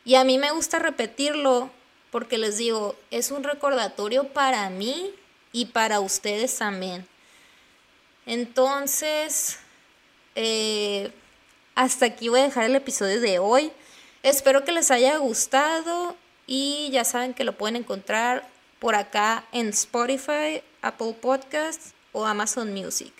Y 0.04 0.16
a 0.16 0.24
mí 0.24 0.38
me 0.38 0.52
gusta 0.52 0.78
repetirlo 0.78 1.72
porque 2.16 2.38
les 2.38 2.58
digo, 2.58 2.96
es 3.12 3.30
un 3.30 3.44
recordatorio 3.44 4.30
para 4.30 4.70
mí 4.70 5.14
y 5.52 5.66
para 5.66 6.00
ustedes 6.00 6.56
también. 6.58 7.06
Entonces, 8.26 9.60
eh, 10.34 11.12
hasta 11.76 12.06
aquí 12.06 12.30
voy 12.30 12.40
a 12.40 12.44
dejar 12.44 12.64
el 12.64 12.76
episodio 12.78 13.20
de 13.20 13.40
hoy. 13.40 13.70
Espero 14.24 14.64
que 14.64 14.72
les 14.72 14.92
haya 14.92 15.18
gustado 15.18 16.16
y 16.48 16.90
ya 16.90 17.04
saben 17.04 17.34
que 17.34 17.44
lo 17.44 17.58
pueden 17.58 17.76
encontrar 17.76 18.48
por 18.80 18.96
acá 18.96 19.44
en 19.52 19.68
Spotify, 19.72 20.64
Apple 20.82 21.18
Podcasts 21.20 21.94
o 22.14 22.26
Amazon 22.26 22.74
Music. 22.74 23.12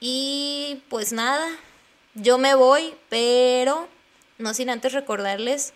Y 0.00 0.82
pues 0.88 1.12
nada, 1.12 1.50
yo 2.14 2.38
me 2.38 2.54
voy, 2.54 2.94
pero 3.10 3.90
no 4.38 4.54
sin 4.54 4.70
antes 4.70 4.94
recordarles 4.94 5.74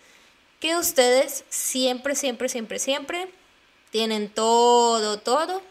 que 0.63 0.77
ustedes 0.77 1.43
siempre, 1.49 2.15
siempre, 2.15 2.47
siempre, 2.47 2.79
siempre 2.79 3.27
tienen 3.91 4.29
todo, 4.29 5.19
todo 5.19 5.61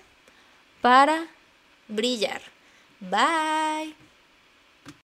para 0.82 1.28
brillar. 1.88 2.42
Bye. 3.00 4.01